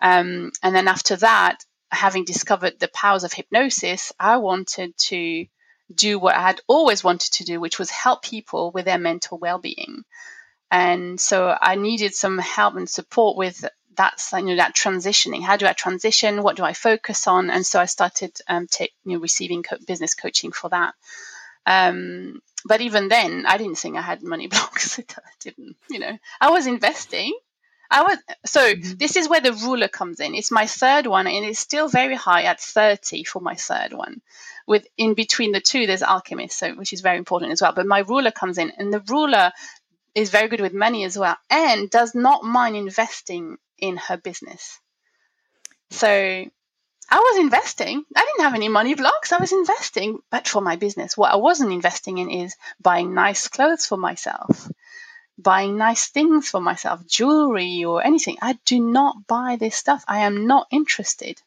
[0.00, 5.46] Um, and then after that, having discovered the powers of hypnosis, I wanted to
[5.92, 9.38] do what I had always wanted to do, which was help people with their mental
[9.38, 10.04] well being.
[10.70, 13.64] And so I needed some help and support with
[13.96, 15.42] that, you know, that transitioning.
[15.42, 16.42] How do I transition?
[16.42, 17.50] What do I focus on?
[17.50, 20.94] And so I started um, you know, receiving co- business coaching for that.
[21.66, 24.98] Um, but even then, I didn't think I had money blocks.
[24.98, 25.04] I
[25.40, 27.36] didn't, you know, I was investing.
[27.90, 28.92] I was so mm-hmm.
[28.98, 30.34] this is where the ruler comes in.
[30.34, 34.22] It's my third one, and it's still very high at 30 for my third one.
[34.66, 37.72] With in between the two there's alchemist so which is very important as well.
[37.72, 39.50] But my ruler comes in and the ruler
[40.14, 44.78] is very good with money as well and does not mind investing in her business.
[45.90, 46.08] So
[47.12, 48.04] i was investing.
[48.14, 49.32] I didn't have any money blocks.
[49.32, 51.16] I was investing but for my business.
[51.16, 54.70] What i wasn't investing in is buying nice clothes for myself
[55.42, 60.20] buying nice things for myself jewelry or anything i do not buy this stuff i
[60.20, 61.40] am not interested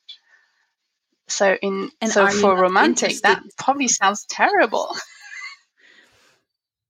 [1.27, 3.23] so in and so for romantic, interested?
[3.23, 4.95] that probably sounds terrible.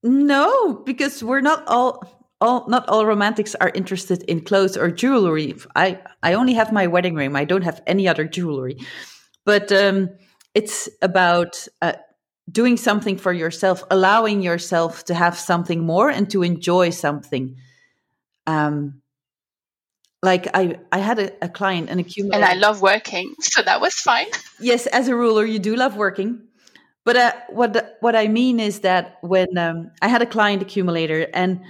[0.06, 2.04] No, because we're not all
[2.38, 5.54] all not all romantics are interested in clothes or jewelry.
[5.74, 7.34] I I only have my wedding ring.
[7.34, 8.76] I don't have any other jewelry.
[9.46, 10.10] But um,
[10.52, 11.94] it's about uh,
[12.50, 17.56] doing something for yourself, allowing yourself to have something more and to enjoy something.
[18.46, 19.00] Um,
[20.22, 22.42] like I, I had a, a client, an accumulator.
[22.42, 24.26] And I love working, so that was fine.
[24.58, 26.40] Yes, as a ruler, you do love working.
[27.04, 31.28] But uh, what what I mean is that when um, I had a client accumulator,
[31.34, 31.60] and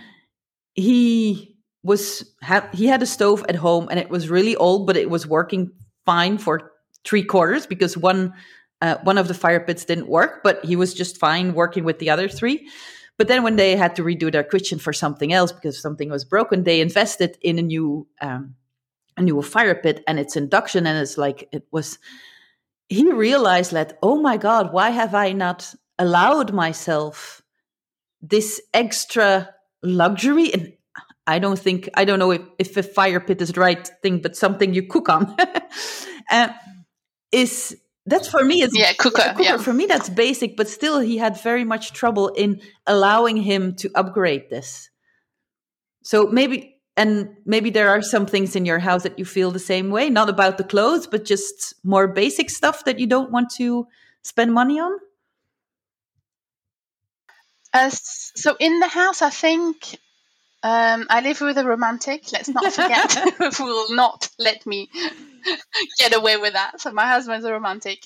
[0.75, 4.97] he was ha- he had a stove at home, and it was really old, but
[4.97, 5.73] it was working
[6.07, 6.71] fine for
[7.05, 8.33] three quarters because one
[8.81, 11.99] uh, one of the fire pits didn't work, but he was just fine working with
[11.99, 12.69] the other three.
[13.17, 16.25] But then when they had to redo their kitchen for something else because something was
[16.25, 18.57] broken, they invested in a new um,
[19.17, 20.87] a new fire pit and its induction.
[20.87, 21.99] And it's like it was.
[22.89, 27.41] He realized that oh my god, why have I not allowed myself
[28.21, 30.53] this extra luxury?
[30.53, 30.73] And
[31.27, 34.21] I don't think I don't know if if a fire pit is the right thing,
[34.21, 35.37] but something you cook on.
[36.31, 36.49] uh,
[37.31, 39.57] is that's for me it's yeah cooker, cooker yeah.
[39.57, 43.91] for me that's basic but still he had very much trouble in allowing him to
[43.95, 44.91] upgrade this
[46.03, 49.59] so maybe and maybe there are some things in your house that you feel the
[49.59, 53.51] same way not about the clothes but just more basic stuff that you don't want
[53.51, 53.87] to
[54.23, 54.93] spend money on
[57.73, 59.99] uh, so in the house i think
[60.65, 62.33] um, I live with a romantic.
[62.33, 63.13] Let's not forget,
[63.59, 64.89] who will not let me
[65.99, 66.81] get away with that.
[66.81, 67.99] So my husband's a romantic.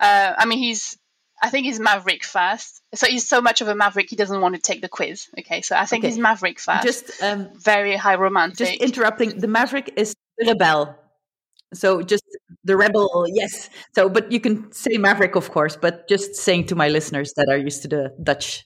[0.00, 0.98] Uh, I mean, he's.
[1.42, 2.80] I think he's maverick first.
[2.94, 5.26] So he's so much of a maverick, he doesn't want to take the quiz.
[5.38, 6.08] Okay, so I think okay.
[6.08, 6.82] he's maverick first.
[6.82, 8.66] Just um, very high romantic.
[8.66, 9.38] Just interrupting.
[9.38, 10.96] The maverick is the rebel.
[11.74, 12.24] So just
[12.64, 13.68] the rebel, yes.
[13.94, 15.76] So, but you can say maverick, of course.
[15.76, 18.64] But just saying to my listeners that are used to the Dutch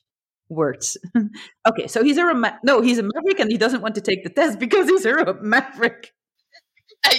[0.50, 0.98] words.
[1.66, 4.24] okay, so he's a rom- no, he's a maverick, and he doesn't want to take
[4.24, 6.12] the test because he's a maverick.
[7.02, 7.14] Uh,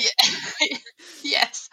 [1.24, 1.68] yes.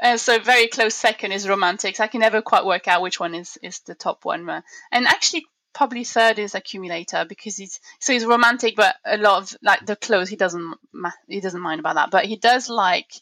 [0.00, 2.00] Uh, so very close second is romantics.
[2.00, 4.50] I can never quite work out which one is is the top one.
[4.90, 9.56] And actually, probably third is accumulator because he's so he's romantic, but a lot of
[9.62, 10.74] like the clothes he doesn't
[11.28, 12.10] he doesn't mind about that.
[12.10, 13.12] But he does like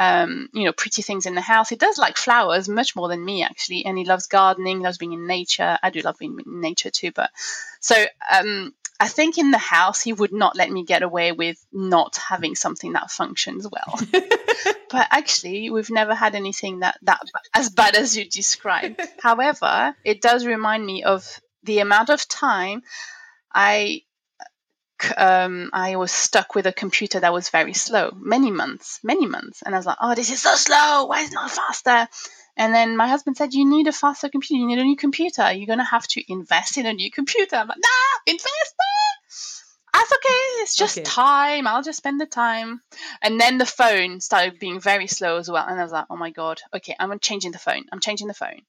[0.00, 1.68] um, you know, pretty things in the house.
[1.68, 5.12] He does like flowers much more than me, actually, and he loves gardening, loves being
[5.12, 5.78] in nature.
[5.82, 7.30] I do love being in nature too, but
[7.80, 7.94] so
[8.32, 12.16] um, I think in the house he would not let me get away with not
[12.16, 14.00] having something that functions well.
[14.90, 17.20] but actually, we've never had anything that that
[17.54, 18.98] as bad as you describe.
[19.22, 22.80] However, it does remind me of the amount of time
[23.52, 24.02] I
[25.16, 29.62] um, I was stuck with a computer that was very slow, many months, many months.
[29.62, 31.06] And I was like, oh, this is so slow.
[31.06, 32.08] Why is it not faster?
[32.56, 34.60] And then my husband said, you need a faster computer.
[34.60, 35.50] You need a new computer.
[35.52, 37.56] You're going to have to invest in a new computer.
[37.56, 38.74] I'm like, nah, invest.
[39.92, 40.62] That's okay.
[40.62, 41.04] It's just okay.
[41.04, 41.66] time.
[41.66, 42.80] I'll just spend the time.
[43.22, 45.66] And then the phone started being very slow as well.
[45.66, 47.84] And I was like, oh my God, okay, I'm changing the phone.
[47.92, 48.62] I'm changing the phone.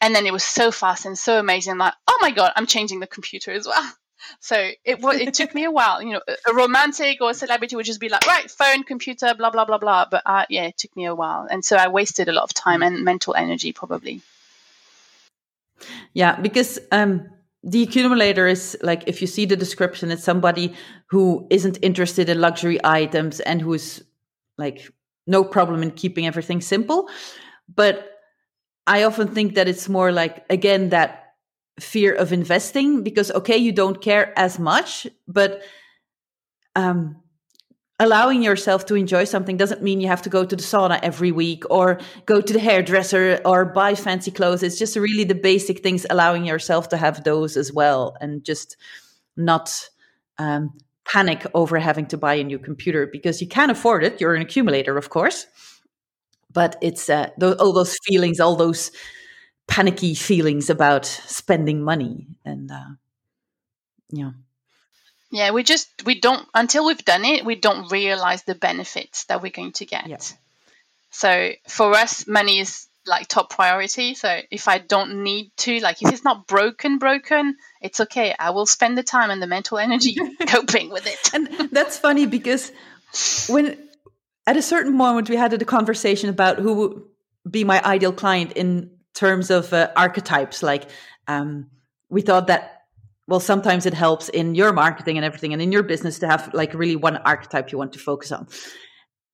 [0.00, 1.72] And then it was so fast and so amazing.
[1.72, 3.92] I'm like, oh my God, I'm changing the computer as well.
[4.40, 6.02] So it it took me a while.
[6.02, 9.50] You know, a romantic or a celebrity would just be like, right, phone, computer, blah
[9.50, 10.06] blah blah blah.
[10.10, 12.54] But uh, yeah, it took me a while, and so I wasted a lot of
[12.54, 14.22] time and mental energy probably.
[16.12, 17.28] Yeah, because um,
[17.62, 20.74] the accumulator is like if you see the description, it's somebody
[21.06, 24.02] who isn't interested in luxury items and who's
[24.56, 24.90] like
[25.26, 27.08] no problem in keeping everything simple.
[27.72, 28.10] But
[28.86, 31.27] I often think that it's more like again that
[31.78, 35.62] fear of investing because okay you don't care as much but
[36.76, 37.16] um,
[38.00, 41.32] allowing yourself to enjoy something doesn't mean you have to go to the sauna every
[41.32, 44.62] week or go to the hairdresser or buy fancy clothes.
[44.62, 48.76] It's just really the basic things allowing yourself to have those as well and just
[49.36, 49.88] not
[50.38, 54.20] um, panic over having to buy a new computer because you can't afford it.
[54.20, 55.46] You're an accumulator of course
[56.50, 58.90] but it's uh, th- all those feelings all those
[59.68, 62.88] panicky feelings about spending money and uh,
[64.10, 64.30] yeah.
[65.30, 69.42] Yeah we just we don't until we've done it we don't realize the benefits that
[69.42, 70.08] we're going to get.
[70.08, 70.16] Yeah.
[71.10, 74.14] so for us money is like top priority.
[74.14, 78.34] So if i don't need to like if it's not broken broken it's okay.
[78.38, 81.34] I will spend the time and the mental energy coping with it.
[81.34, 82.72] And that's funny because
[83.48, 83.76] when
[84.46, 87.02] at a certain moment we had a conversation about who would
[87.50, 90.88] be my ideal client in terms of uh, archetypes like
[91.26, 91.66] um,
[92.08, 92.82] we thought that
[93.26, 96.48] well sometimes it helps in your marketing and everything and in your business to have
[96.54, 98.46] like really one archetype you want to focus on.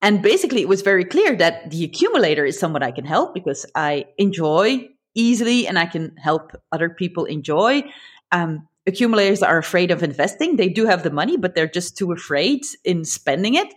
[0.00, 3.66] And basically it was very clear that the accumulator is someone i can help because
[3.74, 7.84] i enjoy easily and i can help other people enjoy.
[8.32, 10.56] Um, accumulators are afraid of investing.
[10.56, 13.72] They do have the money but they're just too afraid in spending it.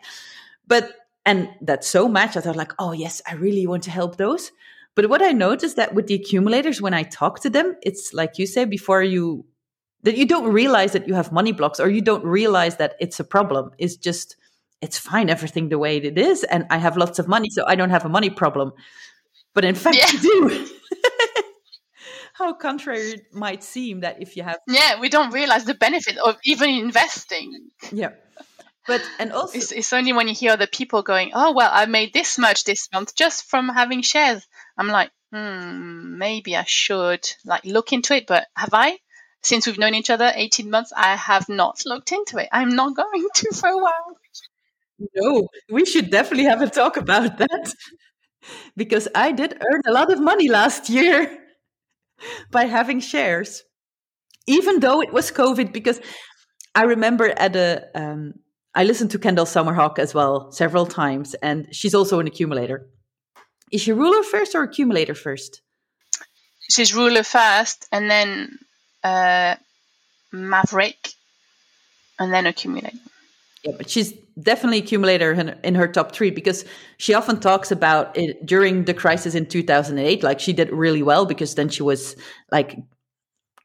[0.66, 0.94] But
[1.26, 4.52] and that's so much i thought like oh yes i really want to help those
[4.98, 8.40] but what I noticed that with the accumulators, when I talk to them, it's like
[8.40, 9.46] you say before you
[10.02, 13.20] that you don't realize that you have money blocks or you don't realize that it's
[13.20, 13.70] a problem.
[13.78, 14.38] It's just
[14.82, 17.76] it's fine, everything the way it is, and I have lots of money, so I
[17.76, 18.72] don't have a money problem.
[19.54, 20.12] But in fact, yeah.
[20.12, 20.68] you do.
[22.34, 26.18] How contrary it might seem that if you have yeah, we don't realize the benefit
[26.18, 27.70] of even investing.
[27.92, 28.14] Yeah.
[28.88, 31.86] But and also it's, it's, only when you hear other people going, "Oh well, I
[31.86, 37.28] made this much this month just from having shares." I'm like, hmm, maybe I should
[37.46, 38.28] like look into it.
[38.28, 38.98] But have I?
[39.44, 42.50] Since we've known each other 18 months, I have not looked into it.
[42.52, 44.18] I'm not going to for a while.
[45.16, 47.74] No, we should definitely have a talk about that
[48.76, 51.38] because I did earn a lot of money last year
[52.52, 53.64] by having shares,
[54.48, 55.72] even though it was COVID.
[55.72, 56.02] Because
[56.74, 58.34] I remember at a um,
[58.74, 62.88] I listened to Kendall Summerhawk as well several times, and she's also an accumulator.
[63.72, 65.62] Is she ruler first or accumulator first?
[66.70, 68.60] She's ruler first, and then
[69.04, 69.56] uh,
[70.32, 71.10] maverick,
[72.20, 72.98] and then accumulator.
[73.64, 76.64] Yeah, but she's definitely accumulator in, in her top three because
[76.98, 80.24] she often talks about it during the crisis in 2008.
[80.24, 82.16] Like she did really well because then she was
[82.52, 82.78] like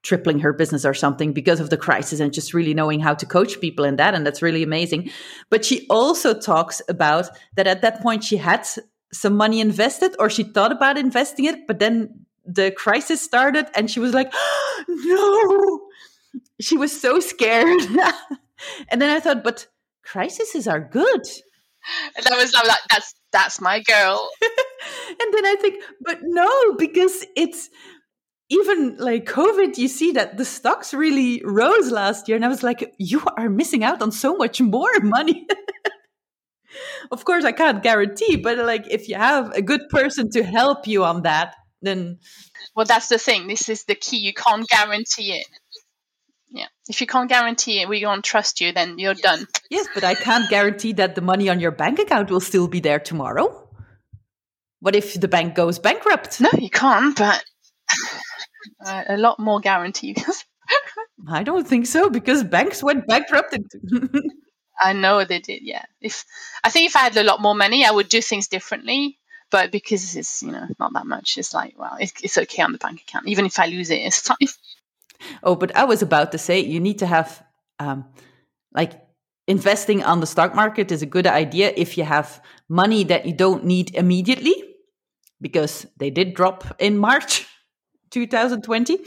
[0.03, 3.27] tripling her business or something because of the crisis and just really knowing how to
[3.27, 4.15] coach people in that.
[4.15, 5.11] And that's really amazing.
[5.51, 8.67] But she also talks about that at that point she had
[9.13, 13.91] some money invested or she thought about investing it, but then the crisis started and
[13.91, 17.81] she was like, oh, no, she was so scared.
[18.89, 19.67] and then I thought, but
[20.03, 21.23] crises are good.
[22.17, 24.31] And I was like, that's, that's my girl.
[24.43, 27.69] and then I think, but no, because it's,
[28.53, 32.37] even like COVID, you see that the stocks really rose last year.
[32.37, 35.47] And I was like, you are missing out on so much more money.
[37.11, 40.87] Of course, I can't guarantee, but like if you have a good person to help
[40.87, 42.19] you on that, then.
[42.75, 43.49] Well, that's the thing.
[43.49, 44.19] This is the key.
[44.19, 45.47] You can't guarantee it.
[46.51, 46.67] Yeah.
[46.89, 49.47] If you can't guarantee it, we don't trust you, then you're done.
[49.71, 52.81] Yes, but I can't guarantee that the money on your bank account will still be
[52.81, 53.69] there tomorrow.
[54.81, 56.41] What if the bank goes bankrupt?
[56.41, 57.43] No, you can't, but
[58.85, 60.45] uh, a lot more guarantees.
[61.29, 63.57] I don't think so because banks went bankrupt.
[64.83, 65.63] I know they did.
[65.63, 65.85] Yeah.
[66.01, 66.25] If
[66.65, 69.19] I think if I had a lot more money, I would do things differently.
[69.51, 72.73] But because it's you know not that much, it's like well, it's, it's okay on
[72.73, 73.29] the bank account.
[73.29, 74.37] Even if I lose it, it's fine.
[75.45, 77.45] Oh, but I was about to say you need to have
[77.79, 78.07] um,
[78.75, 79.01] like
[79.47, 83.33] investing on the stock market is a good idea if you have money that you
[83.33, 84.55] don't need immediately
[85.41, 87.47] because they did drop in March
[88.11, 88.99] 2020.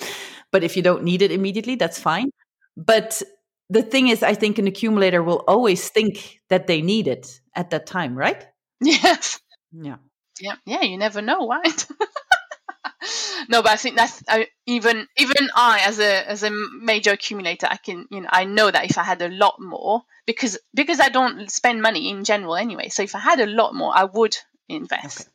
[0.51, 2.29] But if you don't need it immediately, that's fine.
[2.77, 3.21] But
[3.69, 7.71] the thing is, I think an accumulator will always think that they need it at
[7.71, 8.45] that time, right?
[8.81, 9.39] Yes.
[9.71, 9.97] Yeah.
[10.39, 10.55] Yeah.
[10.65, 10.81] Yeah.
[10.81, 11.85] You never know, right?
[13.49, 17.67] no, but I think that's I, even even I as a as a major accumulator,
[17.69, 20.99] I can you know I know that if I had a lot more because because
[20.99, 22.89] I don't spend money in general anyway.
[22.89, 24.37] So if I had a lot more, I would
[24.67, 25.21] invest.
[25.21, 25.29] Okay.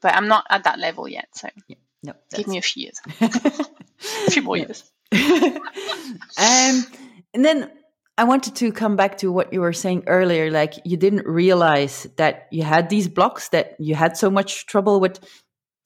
[0.00, 1.28] But I'm not at that level yet.
[1.34, 1.76] So yeah.
[2.02, 4.82] no, give me a few years, a few more years.
[5.12, 6.86] um,
[7.34, 7.70] and then
[8.18, 10.50] I wanted to come back to what you were saying earlier.
[10.50, 15.00] Like you didn't realize that you had these blocks, that you had so much trouble
[15.00, 15.18] with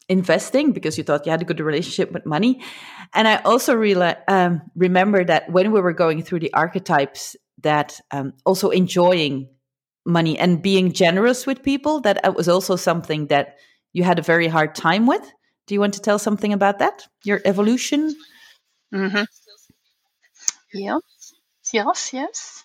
[0.09, 2.63] investing because you thought you had a good relationship with money.
[3.15, 3.75] And I also
[4.29, 9.49] um, remember that when we were going through the archetypes, that um, also enjoying
[10.05, 13.57] money and being generous with people, that it was also something that
[13.93, 15.23] you had a very hard time with.
[15.67, 17.09] Do you want to tell something about that?
[17.25, 18.15] Your evolution?
[18.95, 19.25] Mm-hmm.
[20.75, 20.99] Yeah.
[21.73, 22.65] Yes, yes.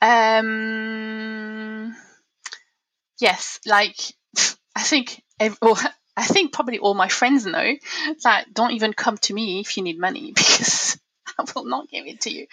[0.00, 1.94] Um,
[3.20, 3.96] yes, like
[4.74, 5.22] I think,
[5.60, 5.78] well,
[6.16, 7.74] I think probably all my friends know
[8.24, 10.98] that don't even come to me if you need money because
[11.38, 12.46] I will not give it to you.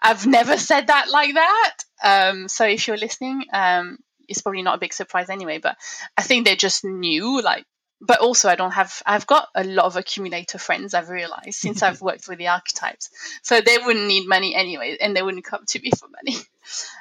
[0.00, 1.74] I've never said that like that.
[2.02, 5.58] Um, so if you're listening, um, it's probably not a big surprise anyway.
[5.58, 5.76] But
[6.16, 7.64] I think they just knew, like,
[8.00, 9.02] but also I don't have.
[9.04, 10.94] I've got a lot of accumulator friends.
[10.94, 13.10] I've realized since I've worked with the archetypes,
[13.42, 16.38] so they wouldn't need money anyway, and they wouldn't come to me for money.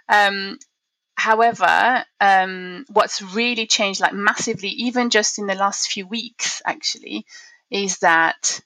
[0.07, 0.57] Um,
[1.15, 7.25] however, um, what's really changed, like massively, even just in the last few weeks, actually,
[7.69, 8.61] is that.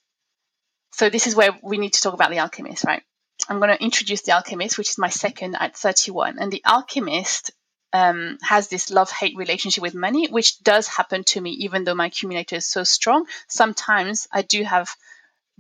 [0.92, 3.02] So this is where we need to talk about the alchemist, right?
[3.50, 7.50] I'm going to introduce the alchemist, which is my second at 31, and the alchemist
[7.94, 11.96] um, has this love hate relationship with money, which does happen to me, even though
[11.96, 13.26] my accumulator is so strong.
[13.48, 14.96] Sometimes I do have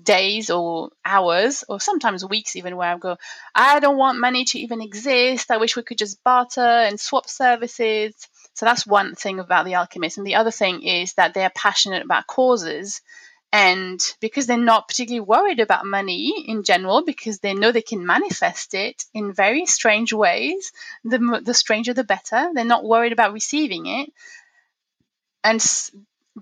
[0.02, 3.18] days or hours or sometimes weeks even where I go,
[3.54, 5.52] I don't want money to even exist.
[5.52, 8.14] I wish we could just barter and swap services.
[8.54, 10.18] So that's one thing about the alchemists.
[10.18, 13.02] And the other thing is that they're passionate about causes.
[13.54, 18.06] And because they're not particularly worried about money in general, because they know they can
[18.06, 20.72] manifest it in very strange ways,
[21.04, 22.52] the, the stranger the better.
[22.54, 24.10] They're not worried about receiving it.
[25.44, 25.62] And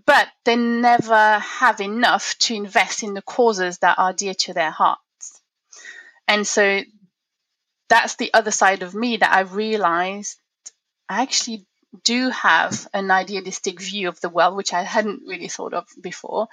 [0.05, 4.69] but they never have enough to invest in the causes that are dear to their
[4.69, 5.41] hearts.
[6.27, 6.81] And so
[7.89, 10.37] that's the other side of me that I realized
[11.07, 11.65] I actually
[12.03, 16.47] do have an idealistic view of the world, which I hadn't really thought of before.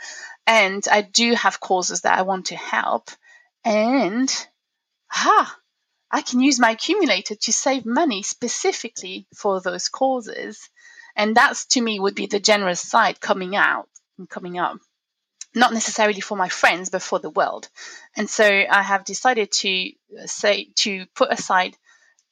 [0.46, 3.10] And I do have causes that I want to help.
[3.64, 4.32] And,
[5.08, 5.58] ha,
[6.10, 10.70] I can use my accumulator to save money specifically for those causes.
[11.16, 14.78] And that's to me would be the generous side coming out and coming up.
[15.54, 17.68] Not necessarily for my friends, but for the world.
[18.14, 19.90] And so I have decided to
[20.22, 21.76] uh, say to put aside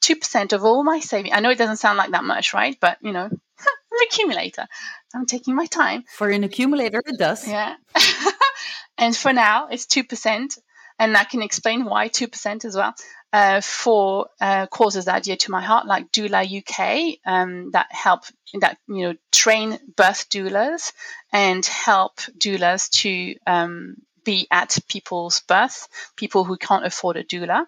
[0.05, 1.33] 2% of all my savings.
[1.35, 2.77] I know it doesn't sound like that much, right?
[2.79, 4.67] But, you know, I'm an accumulator.
[5.13, 6.03] I'm taking my time.
[6.15, 7.47] For an accumulator, it does.
[7.47, 7.75] Yeah.
[8.97, 10.57] and for now, it's 2%.
[10.97, 12.93] And I can explain why 2% as well.
[13.33, 17.87] Uh, for uh, causes that are dear to my heart, like Doula UK, um, that
[17.91, 18.23] help
[18.61, 20.93] that you know train birth doulas
[21.33, 27.65] and help doulas to um, be at people's birth, people who can't afford a doula.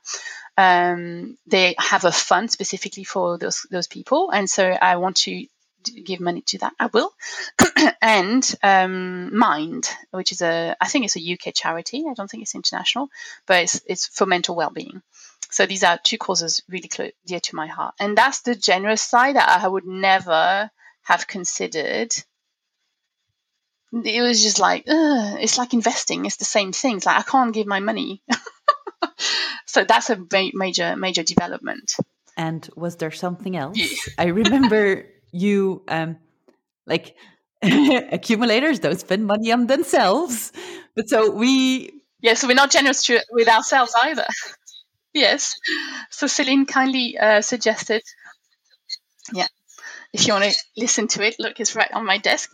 [0.58, 5.46] Um, they have a fund specifically for those those people, and so I want to
[6.04, 6.74] give money to that.
[6.80, 7.12] I will.
[8.02, 12.06] and um, Mind, which is a I think it's a UK charity.
[12.10, 13.10] I don't think it's international,
[13.46, 15.02] but it's it's for mental well being.
[15.50, 16.90] So these are two causes really
[17.26, 17.96] dear to my heart.
[18.00, 20.70] And that's the generous side that I would never
[21.04, 22.12] have considered.
[23.94, 26.26] It was just like, ugh, it's like investing.
[26.26, 26.98] It's the same thing.
[26.98, 28.22] It's like, I can't give my money.
[29.66, 31.94] so that's a ma- major, major development.
[32.36, 33.78] And was there something else?
[33.78, 34.14] Yeah.
[34.18, 36.18] I remember you, um,
[36.86, 37.16] like,
[37.62, 40.52] accumulators don't spend money on themselves.
[40.96, 42.02] But so we.
[42.22, 44.26] Yeah, so we're not generous to, with ourselves either.
[45.14, 45.60] Yes.
[46.10, 48.04] So Celine kindly uh, suggested.
[49.34, 49.48] Yeah.
[50.14, 52.52] If you want to listen to it, look, it's right on my desk.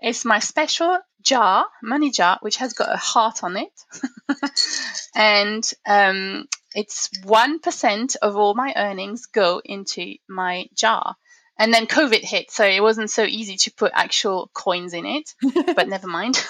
[0.00, 3.72] It's my special jar, money jar, which has got a heart on it.
[5.14, 11.16] and um, it's 1% of all my earnings go into my jar.
[11.60, 15.34] And then COVID hit, so it wasn't so easy to put actual coins in it,
[15.74, 16.40] but never mind.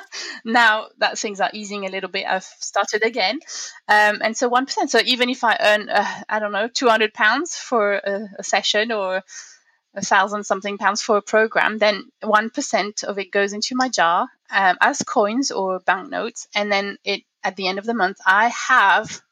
[0.44, 3.40] now that things are easing a little bit, I've started again.
[3.88, 4.90] Um, and so 1%.
[4.90, 8.92] So even if I earn, uh, I don't know, 200 pounds for a, a session
[8.92, 9.22] or
[9.98, 14.28] a thousand something pounds for a program, then 1% of it goes into my jar
[14.50, 16.48] um, as coins or banknotes.
[16.54, 19.22] And then it at the end of the month, I have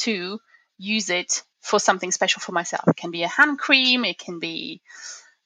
[0.00, 0.38] to
[0.78, 2.84] use it for something special for myself.
[2.88, 4.80] It can be a hand cream, it can be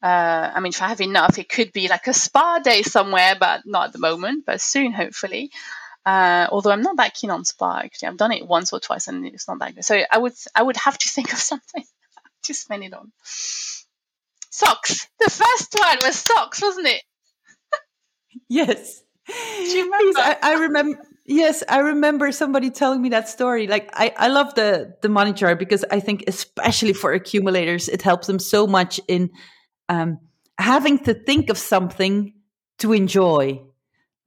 [0.03, 3.37] uh, I mean, if I have enough, it could be like a spa day somewhere,
[3.41, 5.51] but not at the moment, but soon, hopefully.
[6.05, 9.09] Uh, although I'm not that keen on spa, actually, I've done it once or twice
[9.09, 9.85] and it's not that good.
[9.85, 11.85] So I would, I would have to think of something
[12.43, 13.13] to spend it on.
[14.55, 15.09] Socks.
[15.19, 17.03] The first one was socks, wasn't it?
[18.49, 19.03] yes.
[19.27, 19.35] Do
[19.65, 20.21] you remember?
[20.21, 21.03] I, I remember.
[21.27, 23.67] Yes, I remember somebody telling me that story.
[23.67, 28.01] Like I, I love the the money jar because I think especially for accumulators, it
[28.01, 29.31] helps them so much in
[29.89, 30.21] um,
[30.57, 32.33] having to think of something
[32.79, 33.61] to enjoy,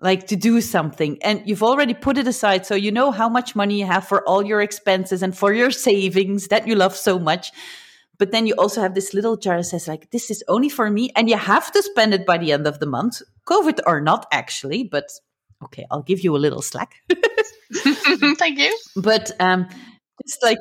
[0.01, 1.23] like to do something.
[1.23, 2.65] And you've already put it aside.
[2.65, 5.71] So you know how much money you have for all your expenses and for your
[5.71, 7.53] savings that you love so much.
[8.19, 10.89] But then you also have this little jar that says, like, this is only for
[10.89, 11.11] me.
[11.15, 14.25] And you have to spend it by the end of the month, COVID or not,
[14.31, 14.83] actually.
[14.83, 15.11] But
[15.63, 16.95] okay, I'll give you a little slack.
[17.73, 18.77] Thank you.
[18.95, 19.67] But um,
[20.19, 20.59] it's like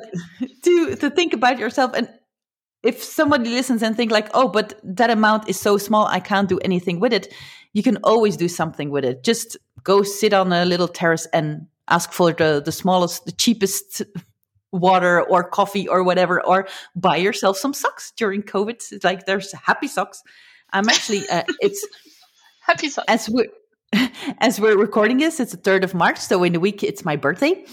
[0.63, 2.09] to to think about yourself and
[2.83, 6.49] if somebody listens and think like oh but that amount is so small i can't
[6.49, 7.33] do anything with it
[7.73, 11.67] you can always do something with it just go sit on a little terrace and
[11.89, 14.03] ask for the the smallest the cheapest
[14.71, 19.51] water or coffee or whatever or buy yourself some socks during covid it's like there's
[19.53, 20.23] happy socks
[20.73, 21.87] i'm actually uh, it's
[22.61, 23.47] happy socks as we're
[24.39, 27.15] as we're recording this it's the 3rd of march so in a week it's my
[27.15, 27.63] birthday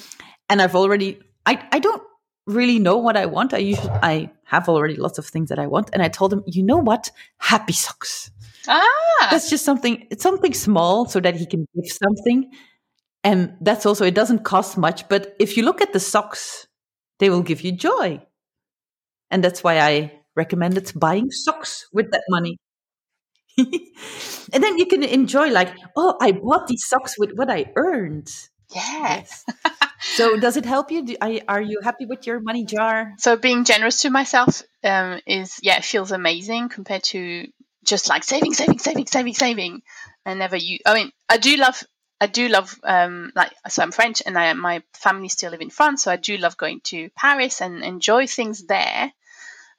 [0.49, 2.03] and i've already i i don't
[2.47, 3.55] really know what I want.
[3.55, 6.43] I usually I have already lots of things that I want, and I told him,
[6.47, 8.31] you know what, happy socks.
[8.69, 10.07] Ah, that's just something.
[10.11, 12.51] It's something small so that he can give something,
[13.23, 15.09] and that's also it doesn't cost much.
[15.09, 16.67] But if you look at the socks,
[17.19, 18.21] they will give you joy,
[19.31, 22.59] and that's why I recommended buying socks with that money.
[23.59, 28.29] and then you can enjoy like, oh, I bought these socks with what I earned.
[28.75, 29.45] Yes.
[30.01, 31.05] so does it help you?
[31.05, 33.13] Do, are, are you happy with your money jar?
[33.19, 37.47] So being generous to myself um, is yeah, it feels amazing compared to
[37.85, 39.83] just like saving, saving, saving, saving, saving,
[40.25, 40.79] and never you.
[40.87, 41.83] I mean, I do love.
[42.25, 45.71] I do love um, like so I'm French and I my family still live in
[45.71, 49.13] France so I do love going to Paris and enjoy things there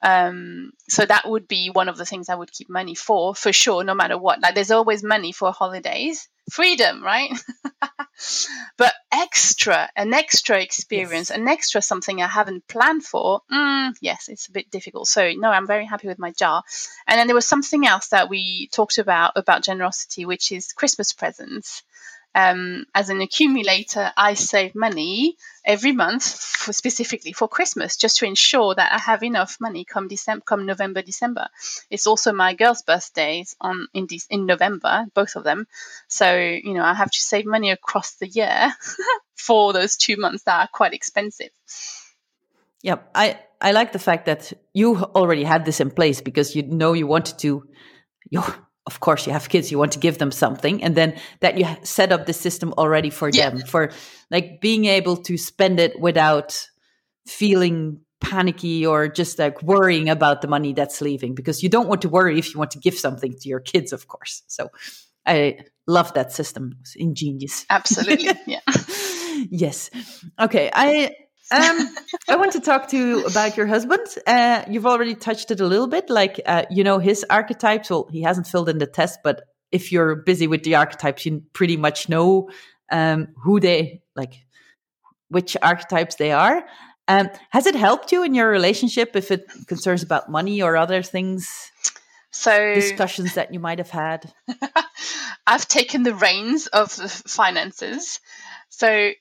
[0.05, 3.51] um, so that would be one of the things I would keep money for, for
[3.51, 4.39] sure, no matter what.
[4.39, 7.31] Like there's always money for holidays, freedom, right?
[8.77, 11.39] but extra, an extra experience, yes.
[11.39, 15.07] an extra something I haven't planned for, mm, yes, it's a bit difficult.
[15.07, 16.61] So no, I'm very happy with my jar.
[17.07, 21.13] And then there was something else that we talked about about generosity, which is Christmas
[21.13, 21.81] presents
[22.35, 28.25] um, as an accumulator, I save money every month for specifically for Christmas, just to
[28.25, 31.47] ensure that I have enough money come December, come November, December.
[31.89, 35.65] It's also my girls' birthdays on in this in November, both of them.
[36.09, 38.73] So you know, I have to save money across the year
[39.35, 41.51] for those two months that are quite expensive.
[42.83, 46.63] Yeah, I I like the fact that you already had this in place because you
[46.63, 47.63] know you wanted to
[48.85, 51.65] of course you have kids you want to give them something and then that you
[51.83, 53.49] set up the system already for yeah.
[53.49, 53.91] them for
[54.31, 56.67] like being able to spend it without
[57.27, 62.01] feeling panicky or just like worrying about the money that's leaving because you don't want
[62.01, 64.43] to worry if you want to give something to your kids of course.
[64.47, 64.69] So
[65.25, 65.57] i
[65.87, 66.77] love that system.
[66.81, 67.65] It's ingenious.
[67.69, 68.29] Absolutely.
[68.45, 68.59] Yeah.
[69.49, 69.89] Yes.
[70.39, 71.13] Okay i
[71.51, 71.95] um,
[72.27, 74.05] I want to talk to you about your husband.
[74.25, 77.89] Uh, you've already touched it a little bit, like uh, you know his archetypes.
[77.89, 81.43] Well, he hasn't filled in the test, but if you're busy with the archetypes, you
[81.53, 82.49] pretty much know
[82.91, 84.45] um, who they like,
[85.29, 86.63] which archetypes they are.
[87.07, 91.03] Um, has it helped you in your relationship if it concerns about money or other
[91.03, 91.71] things?
[92.31, 94.33] So discussions that you might have had.
[95.47, 98.19] I've taken the reins of the finances,
[98.69, 99.11] so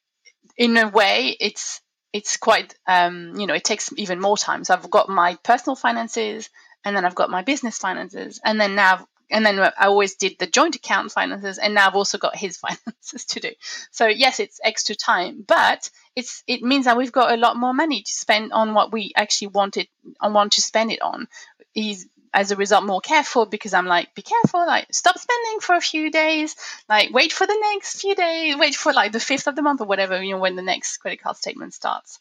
[0.56, 1.80] in a way, it's
[2.14, 4.64] it's quite um, you know it takes even more time.
[4.64, 6.48] So I've got my personal finances,
[6.84, 10.38] and then I've got my business finances, and then now and then I always did
[10.38, 13.50] the joint account finances, and now I've also got his finances to do.
[13.90, 17.74] So yes, it's extra time, but it's it means that we've got a lot more
[17.74, 19.88] money to spend on what we actually wanted
[20.22, 21.26] and want to spend it on.
[21.72, 25.76] He's as a result more careful because I'm like, be careful, like stop spending for
[25.76, 26.56] a few days,
[26.88, 29.80] like wait for the next few days, wait for like the fifth of the month
[29.80, 32.18] or whatever, you know, when the next credit card statement starts.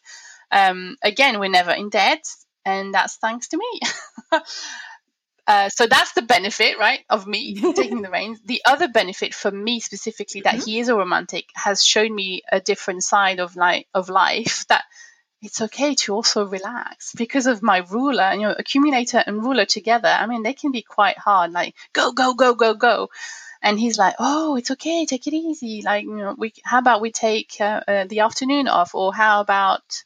[0.52, 2.24] Um, again, we're never in debt,
[2.64, 3.80] and that's thanks to me.
[5.48, 8.40] uh, so that's the benefit, right, of me taking the reins.
[8.44, 10.70] The other benefit for me specifically that mm-hmm.
[10.70, 14.84] he is a romantic has shown me a different side of like of life that
[15.44, 20.08] it's okay to also relax because of my ruler, you know, accumulator and ruler together.
[20.08, 23.10] I mean, they can be quite hard, like go, go, go, go, go.
[23.62, 25.82] And he's like, oh, it's okay, take it easy.
[25.82, 29.40] Like, you know, we, how about we take uh, uh, the afternoon off, or how
[29.40, 30.04] about,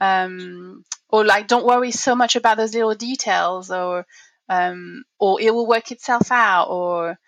[0.00, 4.06] um, or like, don't worry so much about those little details, or,
[4.48, 7.18] um, or it will work itself out, or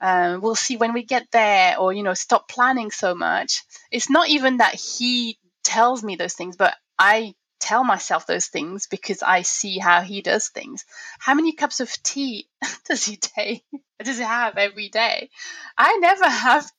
[0.00, 3.62] um, we'll see when we get there, or you know, stop planning so much.
[3.90, 8.86] It's not even that he tells me those things, but I tell myself those things
[8.86, 10.84] because I see how he does things.
[11.18, 12.48] How many cups of tea
[12.88, 13.64] does he take?
[14.02, 15.30] Does he have every day?
[15.78, 16.70] I never have.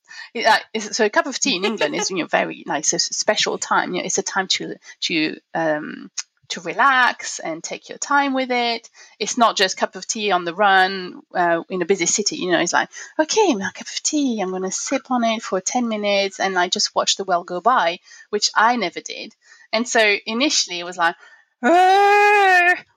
[0.80, 3.94] so a cup of tea in England is you know very nice, a special time.
[3.94, 6.12] You know, it's a time to to um,
[6.50, 8.90] to relax and take your time with it.
[9.20, 12.38] It's not just cup of tea on the run uh, in a busy city.
[12.38, 12.90] You know, it's like,
[13.20, 14.40] okay, my cup of tea.
[14.42, 17.48] I'm going to sip on it for 10 minutes and I just watch the world
[17.48, 18.00] go by,
[18.30, 19.34] which I never did.
[19.74, 21.16] And so initially it was like,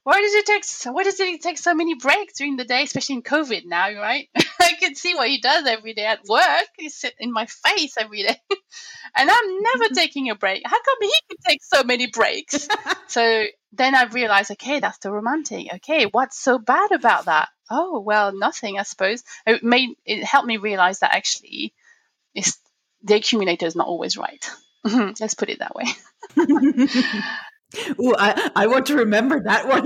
[0.09, 2.83] why does it take so, why does it take so many breaks during the day,
[2.83, 4.29] especially in COVID now, right?
[4.61, 6.67] I can see what he does every day at work.
[6.77, 8.37] He sits in my face every day.
[9.17, 9.95] and I'm never mm-hmm.
[9.95, 10.63] taking a break.
[10.65, 12.69] How come he can take so many breaks?
[13.07, 15.69] so then I realized, okay, that's the romantic.
[15.75, 17.49] Okay, what's so bad about that?
[17.71, 19.23] Oh well, nothing, I suppose.
[19.47, 21.75] It made it helped me realize that actually
[22.35, 22.59] it's
[23.03, 24.51] the accumulator is not always right.
[24.85, 25.85] Let's put it that way.
[27.99, 29.85] oh, I, I want to remember that one.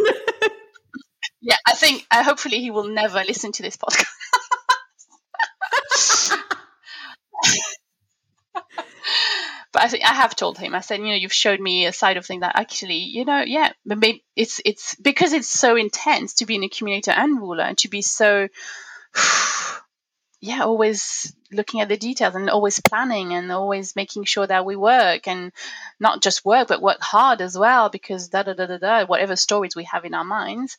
[1.41, 4.07] yeah, I think uh, hopefully he will never listen to this podcast.
[9.73, 10.75] but I think I have told him.
[10.75, 13.41] I said, you know, you've showed me a side of thing that actually, you know,
[13.41, 17.79] yeah, maybe it's it's because it's so intense to be an accumulator and ruler and
[17.79, 18.49] to be so
[20.43, 24.75] yeah, always looking at the details and always planning and always making sure that we
[24.75, 25.53] work and
[26.01, 29.37] not just work, but work hard as well because da da da da da, whatever
[29.37, 30.79] stories we have in our minds.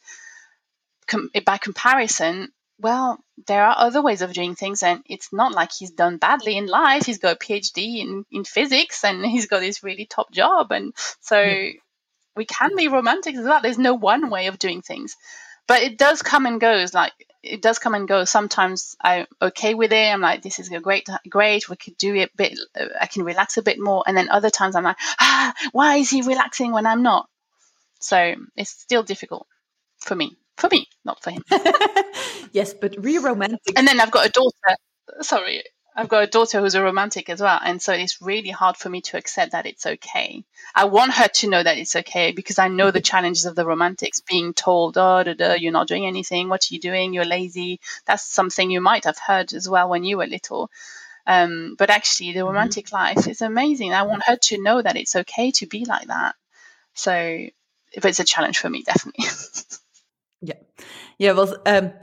[1.07, 5.53] Com- eh, by comparison, well, there are other ways of doing things, and it's not
[5.53, 7.05] like he's done badly in life.
[7.05, 10.73] He's got a PhD in, in physics and he's got this really top job.
[10.73, 11.71] And so yeah.
[12.35, 13.61] we can be romantic as well.
[13.61, 15.15] There's no one way of doing things
[15.65, 18.25] but it does come and goes like it does come and go.
[18.25, 20.13] Sometimes i'm okay with it.
[20.13, 21.69] I'm like this is a great great.
[21.69, 22.59] We could do it a bit
[22.99, 24.03] i can relax a bit more.
[24.07, 27.27] And then other times i'm like ah why is he relaxing when i'm not?
[27.99, 29.47] So it's still difficult
[29.99, 30.37] for me.
[30.57, 31.43] For me not for him.
[32.53, 34.77] Yes but re romantic and then i've got a daughter.
[35.21, 35.63] Sorry
[35.95, 38.89] I've got a daughter who's a romantic as well, and so it's really hard for
[38.89, 40.43] me to accept that it's okay.
[40.73, 43.65] I want her to know that it's okay because I know the challenges of the
[43.65, 46.49] romantics being told, "Oh, da, da, you're not doing anything.
[46.49, 47.13] What are you doing?
[47.13, 50.71] You're lazy." That's something you might have heard as well when you were little.
[51.27, 52.47] Um, but actually, the mm-hmm.
[52.47, 52.95] romantic mm-hmm.
[52.95, 53.93] life is amazing.
[53.93, 56.35] I want her to know that it's okay to be like that.
[56.95, 57.47] So,
[57.95, 59.25] but it's a challenge for me, definitely.
[60.41, 60.55] yeah,
[61.17, 61.31] yeah.
[61.33, 61.93] Well, um,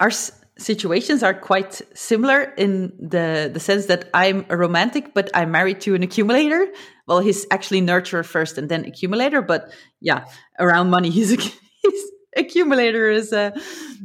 [0.00, 0.10] our
[0.58, 5.80] situations are quite similar in the the sense that I'm a romantic, but I'm married
[5.82, 6.66] to an accumulator.
[7.06, 10.24] Well, he's actually nurturer first and then accumulator, but yeah,
[10.58, 13.50] around money, he's a, he's accumulator is uh,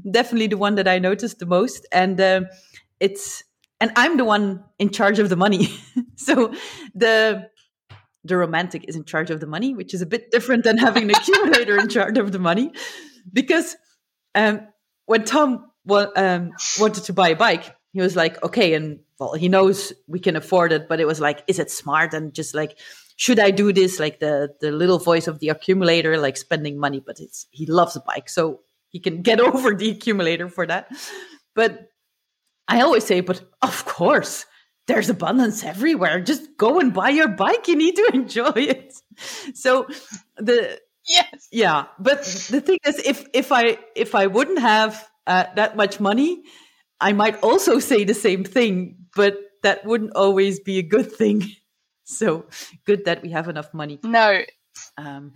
[0.10, 2.42] definitely the one that I noticed the most, and uh,
[3.00, 3.44] it's
[3.80, 5.70] and I'm the one in charge of the money.
[6.16, 6.54] so
[6.94, 7.50] the
[8.24, 11.04] the romantic is in charge of the money, which is a bit different than having
[11.06, 12.72] an accumulator in charge of the money,
[13.32, 13.76] because
[14.36, 14.68] um,
[15.06, 19.34] when Tom well, um, wanted to buy a bike, he was like, okay, and well,
[19.34, 22.14] he knows we can afford it, but it was like, is it smart?
[22.14, 22.78] And just like,
[23.18, 24.00] should I do this?
[24.00, 27.96] Like the the little voice of the accumulator, like spending money, but it's he loves
[27.96, 30.90] a bike, so he can get over the accumulator for that.
[31.54, 31.90] But
[32.68, 34.46] I always say, but of course,
[34.88, 36.22] there's abundance everywhere.
[36.22, 37.68] Just go and buy your bike.
[37.68, 38.94] You need to enjoy it.
[39.54, 39.88] So
[40.38, 41.86] the yes, yeah.
[42.00, 46.44] But the thing is, if if I if I wouldn't have uh, that much money,
[47.00, 51.44] I might also say the same thing, but that wouldn't always be a good thing.
[52.04, 52.46] So
[52.86, 53.98] good that we have enough money.
[54.04, 54.42] No.
[54.98, 55.32] Um,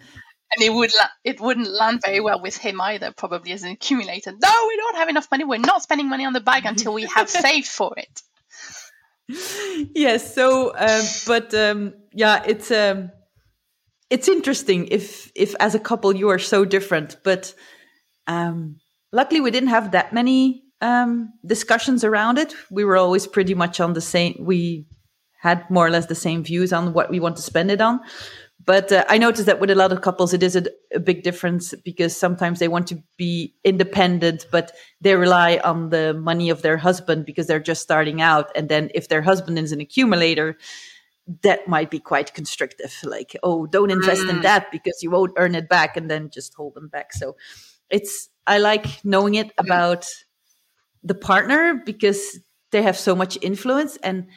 [0.54, 3.72] and it would la- it wouldn't land very well with him either, probably as an
[3.72, 4.32] accumulator.
[4.32, 5.46] No, we don't have enough money.
[5.46, 8.22] We're not spending money on the bike until we have saved for it.
[9.96, 10.36] Yes.
[10.36, 13.12] So, um, but um, yeah, it's um,
[14.10, 17.54] it's interesting if if as a couple you are so different, but
[18.28, 18.78] um,
[19.12, 22.54] luckily we didn't have that many um, discussions around it.
[22.70, 24.38] We were always pretty much on the same.
[24.40, 24.86] We
[25.40, 28.00] had more or less the same views on what we want to spend it on.
[28.66, 31.22] but uh, I noticed that with a lot of couples, it is a, a, big
[31.22, 36.64] difference because sometimes they want to be independent, but they rely on the money of
[36.64, 38.50] their husband because they're just starting out.
[38.56, 40.58] And then if their husband is an accumulator,
[41.44, 42.94] that might be quite constrictive.
[43.04, 44.30] Like, oh, don't invest mm.
[44.30, 47.14] in that because you won't earn it back, and then just hold them back.
[47.14, 47.36] So
[47.90, 50.06] it's I like knowing it about
[51.04, 52.40] the partner because
[52.72, 54.28] they have so much influence and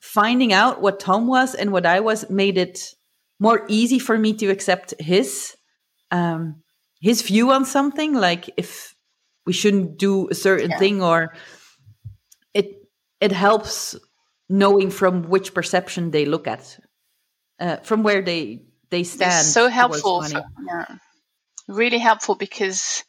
[0.00, 2.94] finding out what Tom was and what I was made it
[3.40, 5.56] more easy for me to accept his
[6.10, 6.62] um,
[7.00, 8.14] his view on something.
[8.14, 8.94] Like if
[9.46, 10.78] we shouldn't do a certain yeah.
[10.78, 11.34] thing, or
[12.52, 12.82] it
[13.20, 13.96] it helps
[14.48, 16.78] knowing from which perception they look at,
[17.58, 19.32] uh, from where they they stand.
[19.32, 20.22] It's so helpful.
[20.22, 20.86] For, yeah,
[21.68, 23.04] really helpful because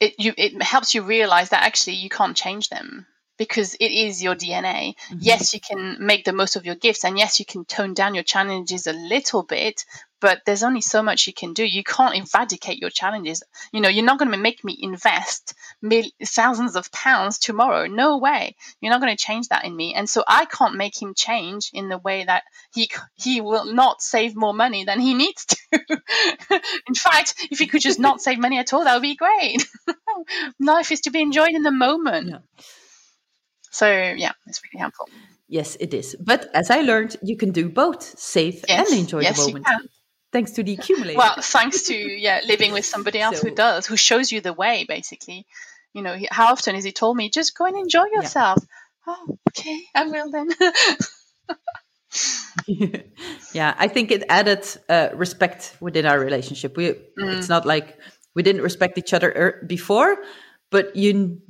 [0.00, 3.06] it you it helps you realize that actually you can't change them
[3.38, 4.94] because it is your DNA.
[4.94, 5.18] Mm-hmm.
[5.20, 8.14] Yes, you can make the most of your gifts, and yes, you can tone down
[8.14, 9.84] your challenges a little bit,
[10.20, 11.64] but there's only so much you can do.
[11.64, 13.42] You can't eradicate your challenges.
[13.72, 17.86] You know, you're not going to make me invest mil- thousands of pounds tomorrow.
[17.86, 18.56] No way.
[18.80, 19.94] You're not going to change that in me.
[19.94, 22.42] And so I can't make him change in the way that
[22.74, 25.56] he he will not save more money than he needs to.
[26.86, 29.66] in fact, if he could just not save money at all, that would be great.
[30.60, 32.28] Life is to be enjoyed in the moment.
[32.28, 32.38] Yeah.
[33.70, 35.08] So yeah, it's really helpful.
[35.48, 36.16] Yes, it is.
[36.20, 38.90] But as I learned, you can do both save yes.
[38.90, 39.66] and enjoy yes, the moment.
[40.32, 41.18] Thanks to the accumulator.
[41.18, 41.94] Well, thanks to
[42.26, 45.46] yeah, living with somebody else so, who does, who shows you the way, basically.
[45.92, 48.58] You know, how often has he told me, just go and enjoy yourself?
[48.62, 49.14] Yeah.
[49.14, 50.50] Oh, okay, I will then.
[53.52, 56.76] yeah, I think it added uh, respect within our relationship.
[56.76, 56.98] We, mm.
[57.18, 57.98] it's not like
[58.34, 60.16] we didn't respect each other er- before,
[60.70, 61.40] but you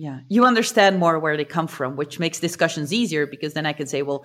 [0.00, 3.74] yeah you understand more where they come from which makes discussions easier because then i
[3.74, 4.24] can say well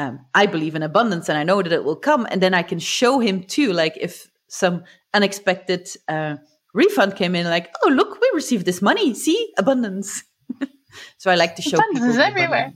[0.00, 2.26] um, i believe in abundance and i know that it will come.
[2.30, 4.84] And then i can show him too like if some
[5.14, 6.36] unexpected uh,
[6.74, 9.14] refund came in like oh look we received this money.
[9.14, 9.52] See?
[9.58, 10.24] Abundance.
[11.18, 12.72] So i like to show abundance people everywhere.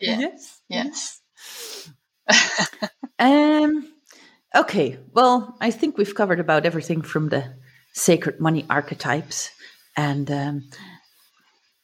[0.00, 0.18] yeah.
[0.24, 0.60] yes.
[0.68, 1.20] yes.
[3.18, 3.88] Um
[4.54, 4.98] okay.
[5.12, 7.42] Well i think we've covered about everything from the
[7.94, 9.50] sacred money archetypes
[9.96, 10.68] and um,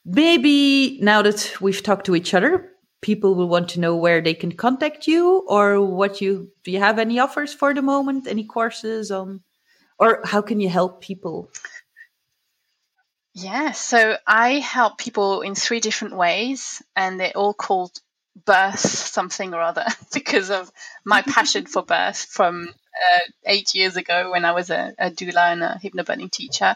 [0.05, 2.70] maybe now that we've talked to each other,
[3.01, 6.71] people will want to know where they can contact you or what you do.
[6.71, 8.27] You have any offers for the moment?
[8.27, 9.41] Any courses on,
[9.99, 11.51] or how can you help people?
[13.33, 17.99] Yeah, so I help people in three different ways, and they're all called
[18.45, 20.71] birth something or other because of
[21.05, 25.53] my passion for birth from uh, eight years ago when I was a, a doula
[25.53, 26.75] and a hypnobirthing teacher.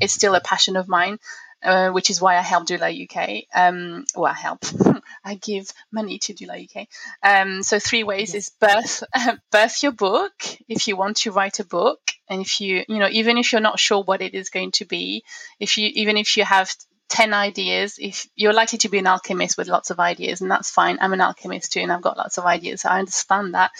[0.00, 1.18] It's still a passion of mine.
[1.62, 3.44] Uh, which is why I help Doula UK.
[3.52, 4.64] Um, well, I help.
[5.26, 6.86] I give money to Doula UK.
[7.22, 8.44] Um, so three ways yes.
[8.44, 9.02] is birth,
[9.50, 10.32] birth your book
[10.68, 12.00] if you want to write a book,
[12.30, 14.84] and if you, you know, even if you're not sure what it is going to
[14.84, 15.24] be,
[15.58, 16.72] if you, even if you have
[17.08, 20.70] 10 ideas if you're likely to be an alchemist with lots of ideas and that's
[20.70, 20.98] fine.
[21.00, 22.80] I'm an alchemist too and i've got lots of ideas.
[22.80, 23.70] So i understand that.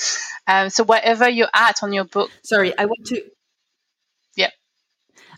[0.46, 2.30] Um, so wherever you're at on your book.
[2.44, 3.22] Sorry i want to
[4.36, 4.50] yeah.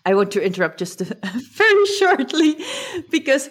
[0.04, 2.62] I want to interrupt just very shortly
[3.10, 3.48] because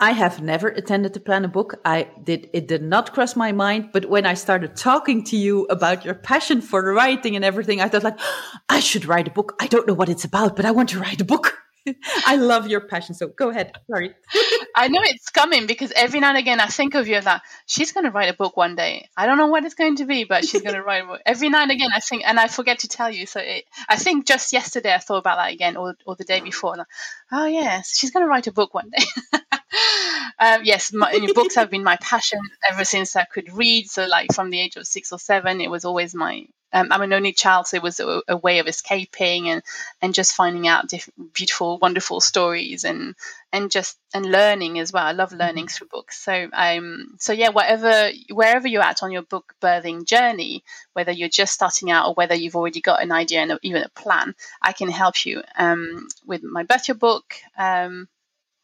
[0.00, 1.74] I have never attended to plan a book.
[1.84, 3.90] I did, it did not cross my mind.
[3.92, 7.88] But when I started talking to you about your passion for writing and everything, I
[7.88, 8.18] thought like,
[8.68, 9.54] I should write a book.
[9.60, 11.58] I don't know what it's about, but I want to write a book.
[12.26, 13.14] I love your passion.
[13.14, 13.72] So go ahead.
[13.90, 14.14] Sorry.
[14.76, 17.42] I know it's coming because every now and again I think of you as that
[17.66, 19.08] she's going to write a book one day.
[19.16, 21.20] I don't know what it's going to be, but she's going to write a book.
[21.26, 23.26] Every now and again I think, and I forget to tell you.
[23.26, 26.40] So it, I think just yesterday I thought about that again, or, or the day
[26.40, 26.76] before.
[26.76, 26.86] Like,
[27.32, 29.04] oh yes, she's going to write a book one day.
[30.38, 32.40] um, yes, my, books have been my passion
[32.70, 33.88] ever since I could read.
[33.88, 37.02] So like from the age of six or seven, it was always my um, I'm
[37.02, 39.62] an only child, so it was a, a, way of escaping and
[40.00, 43.16] and just finding out different, beautiful, wonderful stories and
[43.52, 45.04] and just and learning as well.
[45.04, 45.76] I love learning mm-hmm.
[45.76, 46.22] through books.
[46.22, 50.62] So um so yeah, whatever wherever you're at on your book birthing journey,
[50.92, 53.88] whether you're just starting out or whether you've already got an idea and even a
[53.88, 58.08] plan, I can help you um, with my birth your book um,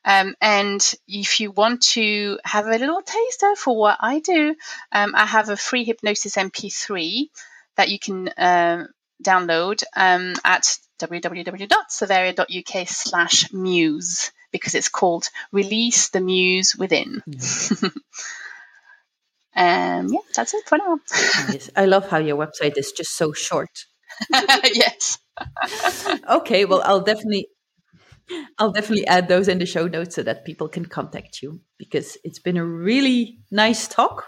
[0.06, 4.56] Um, and if you want to have a little taster for what I do,
[4.92, 7.30] um, I have a free hypnosis MP3
[7.78, 8.86] that you can uh,
[9.24, 17.24] download um, at www.saveria.uk slash muse because it's called Release the Muse Within.
[17.28, 17.86] Mm.
[19.56, 21.00] um, yeah, that's it for now.
[21.48, 21.70] nice.
[21.76, 23.86] I love how your website is just so short.
[24.32, 25.18] yes.
[26.30, 27.48] okay, well, I'll definitely
[28.58, 32.18] I'll definitely add those in the show notes so that people can contact you because
[32.24, 34.26] it's been a really nice talk.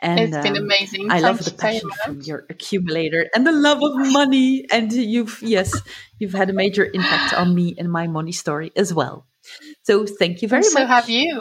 [0.00, 1.10] And it's been um, amazing.
[1.10, 4.64] I Thank love the passion from your accumulator and the love of money.
[4.70, 5.76] And you've, yes,
[6.18, 9.26] you've had a major impact on me and my money story as well.
[9.82, 10.82] So thank you very and much.
[10.82, 11.40] So have you.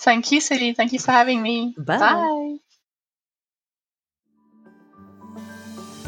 [0.00, 0.74] Thank you, Celine.
[0.74, 1.74] Thank you for having me.
[1.78, 1.98] Bye.
[1.98, 2.58] Bye.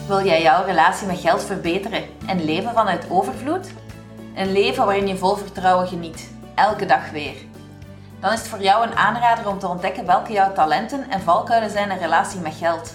[0.08, 3.72] Wil jij jouw relatie met geld verbeteren en leven vanuit overvloed?
[4.34, 7.34] Een leven waarin je vol vertrouwen geniet, elke dag weer.
[8.20, 11.70] Dan is het voor jou een aanrader om te ontdekken welke jouw talenten en valkuilen
[11.70, 12.94] zijn in relatie met geld.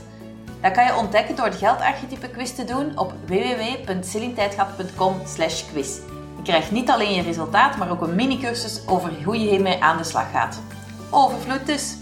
[0.61, 5.21] Dat kan je ontdekken door de geldarchetype quiz te doen op www.celintijdgat.com
[5.71, 5.97] quiz.
[6.35, 9.97] Je krijgt niet alleen je resultaat, maar ook een mini-cursus over hoe je hiermee aan
[9.97, 10.61] de slag gaat.
[11.09, 11.95] Overvloed dus!